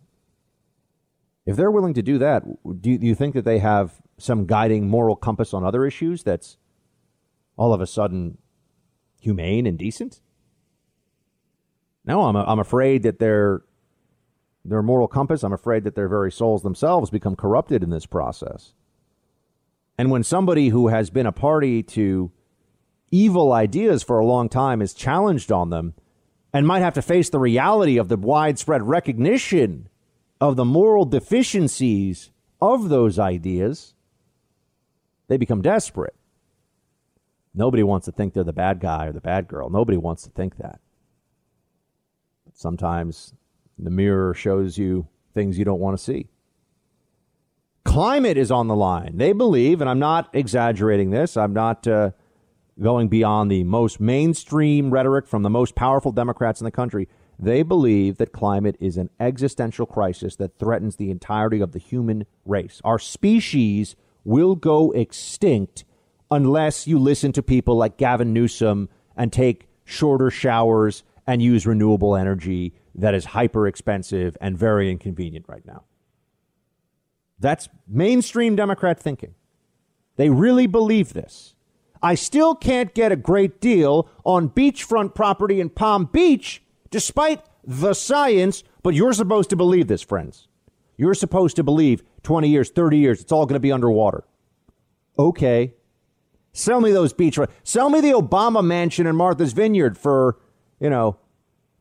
[1.47, 2.43] If they're willing to do that,
[2.81, 6.23] do you, do you think that they have some guiding moral compass on other issues
[6.23, 6.57] that's
[7.57, 8.39] all of a sudden
[9.21, 10.21] humane and decent?
[12.05, 13.63] No, I'm, I'm afraid that their,
[14.65, 18.75] their moral compass, I'm afraid that their very souls themselves become corrupted in this process.
[19.97, 22.31] And when somebody who has been a party to
[23.11, 25.95] evil ideas for a long time is challenged on them
[26.53, 29.89] and might have to face the reality of the widespread recognition
[30.41, 32.31] of the moral deficiencies
[32.61, 33.95] of those ideas,
[35.29, 36.15] they become desperate.
[37.55, 39.71] Nobody wants to think they're the bad guy or the bad girl.
[39.71, 40.81] Nobody wants to think that.
[42.45, 43.35] But sometimes
[43.87, 46.29] the mirror shows you things you don't want to see.
[47.85, 49.17] Climate is on the line.
[49.17, 52.11] They believe, and I'm not exaggerating this, I'm not uh,
[52.81, 57.09] going beyond the most mainstream rhetoric from the most powerful Democrats in the country.
[57.39, 62.27] They believe that climate is an existential crisis that threatens the entirety of the human
[62.45, 62.83] race.
[62.85, 65.85] Our species will go extinct
[66.31, 72.15] unless you listen to people like Gavin Newsom and take shorter showers and use renewable
[72.15, 75.85] energy that is hyper expensive and very inconvenient right now.
[77.39, 79.35] That's mainstream Democrat thinking.
[80.17, 81.55] They really believe this.
[82.03, 87.95] I still can't get a great deal on beachfront property in Palm Beach, despite the
[87.95, 90.49] science, but you're supposed to believe this, friends.
[90.97, 94.25] You're supposed to believe 20 years, 30 years, it's all going to be underwater.
[95.19, 95.75] Okay,
[96.53, 97.51] Sell me those beachfront.
[97.63, 100.39] Sell me the Obama mansion in Martha's Vineyard for,
[100.81, 101.17] you know,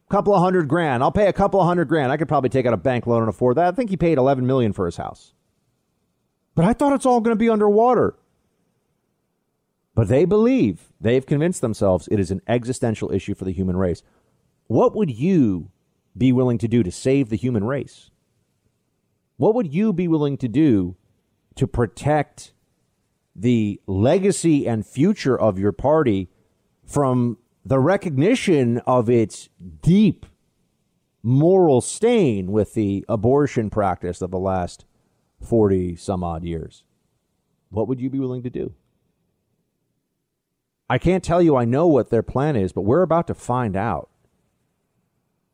[0.10, 1.04] couple of hundred grand.
[1.04, 2.12] I'll pay a couple of hundred grand.
[2.12, 3.68] I could probably take out a bank loan and afford that.
[3.68, 5.34] I think he paid 11 million for his house.
[6.56, 8.18] But I thought it's all going to be underwater.
[9.96, 14.02] But they believe, they've convinced themselves it is an existential issue for the human race.
[14.68, 15.72] What would you
[16.18, 18.10] be willing to do to save the human race?
[19.38, 20.96] What would you be willing to do
[21.56, 22.54] to protect
[23.36, 26.30] the legacy and future of your party
[26.86, 29.50] from the recognition of its
[29.82, 30.26] deep
[31.22, 34.86] moral stain with the abortion practice of the last
[35.42, 36.84] 40 some odd years.
[37.70, 38.74] What would you be willing to do?
[40.90, 43.76] I can't tell you I know what their plan is, but we're about to find
[43.76, 44.10] out.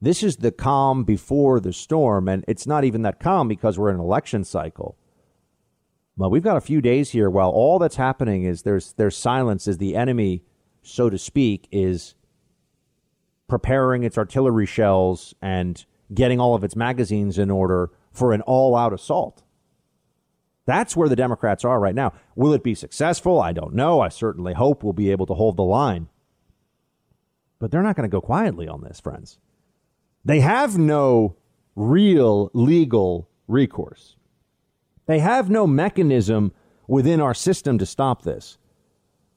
[0.01, 3.89] This is the calm before the storm, and it's not even that calm because we're
[3.89, 4.97] in an election cycle.
[6.17, 9.67] But we've got a few days here while all that's happening is there's there's silence
[9.67, 10.43] as the enemy,
[10.85, 12.15] so to speak, is
[13.47, 18.93] preparing its artillery shells and getting all of its magazines in order for an all-out
[18.93, 19.43] assault.
[20.65, 22.13] That's where the Democrats are right now.
[22.35, 23.39] Will it be successful?
[23.39, 24.01] I don't know.
[24.01, 26.07] I certainly hope we'll be able to hold the line.
[27.59, 29.37] But they're not going to go quietly on this, friends.
[30.23, 31.35] They have no
[31.75, 34.15] real legal recourse.
[35.05, 36.51] They have no mechanism
[36.87, 38.57] within our system to stop this.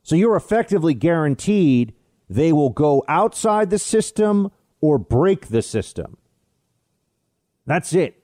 [0.02, 1.94] So you're effectively guaranteed
[2.28, 6.16] they will go outside the system or break the system.
[7.66, 8.22] That's it.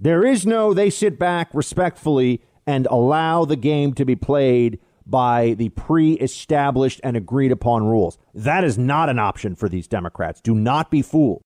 [0.00, 5.54] There is no, they sit back respectfully and allow the game to be played by
[5.54, 8.18] the pre established and agreed upon rules.
[8.34, 10.40] That is not an option for these Democrats.
[10.40, 11.40] Do not be fooled.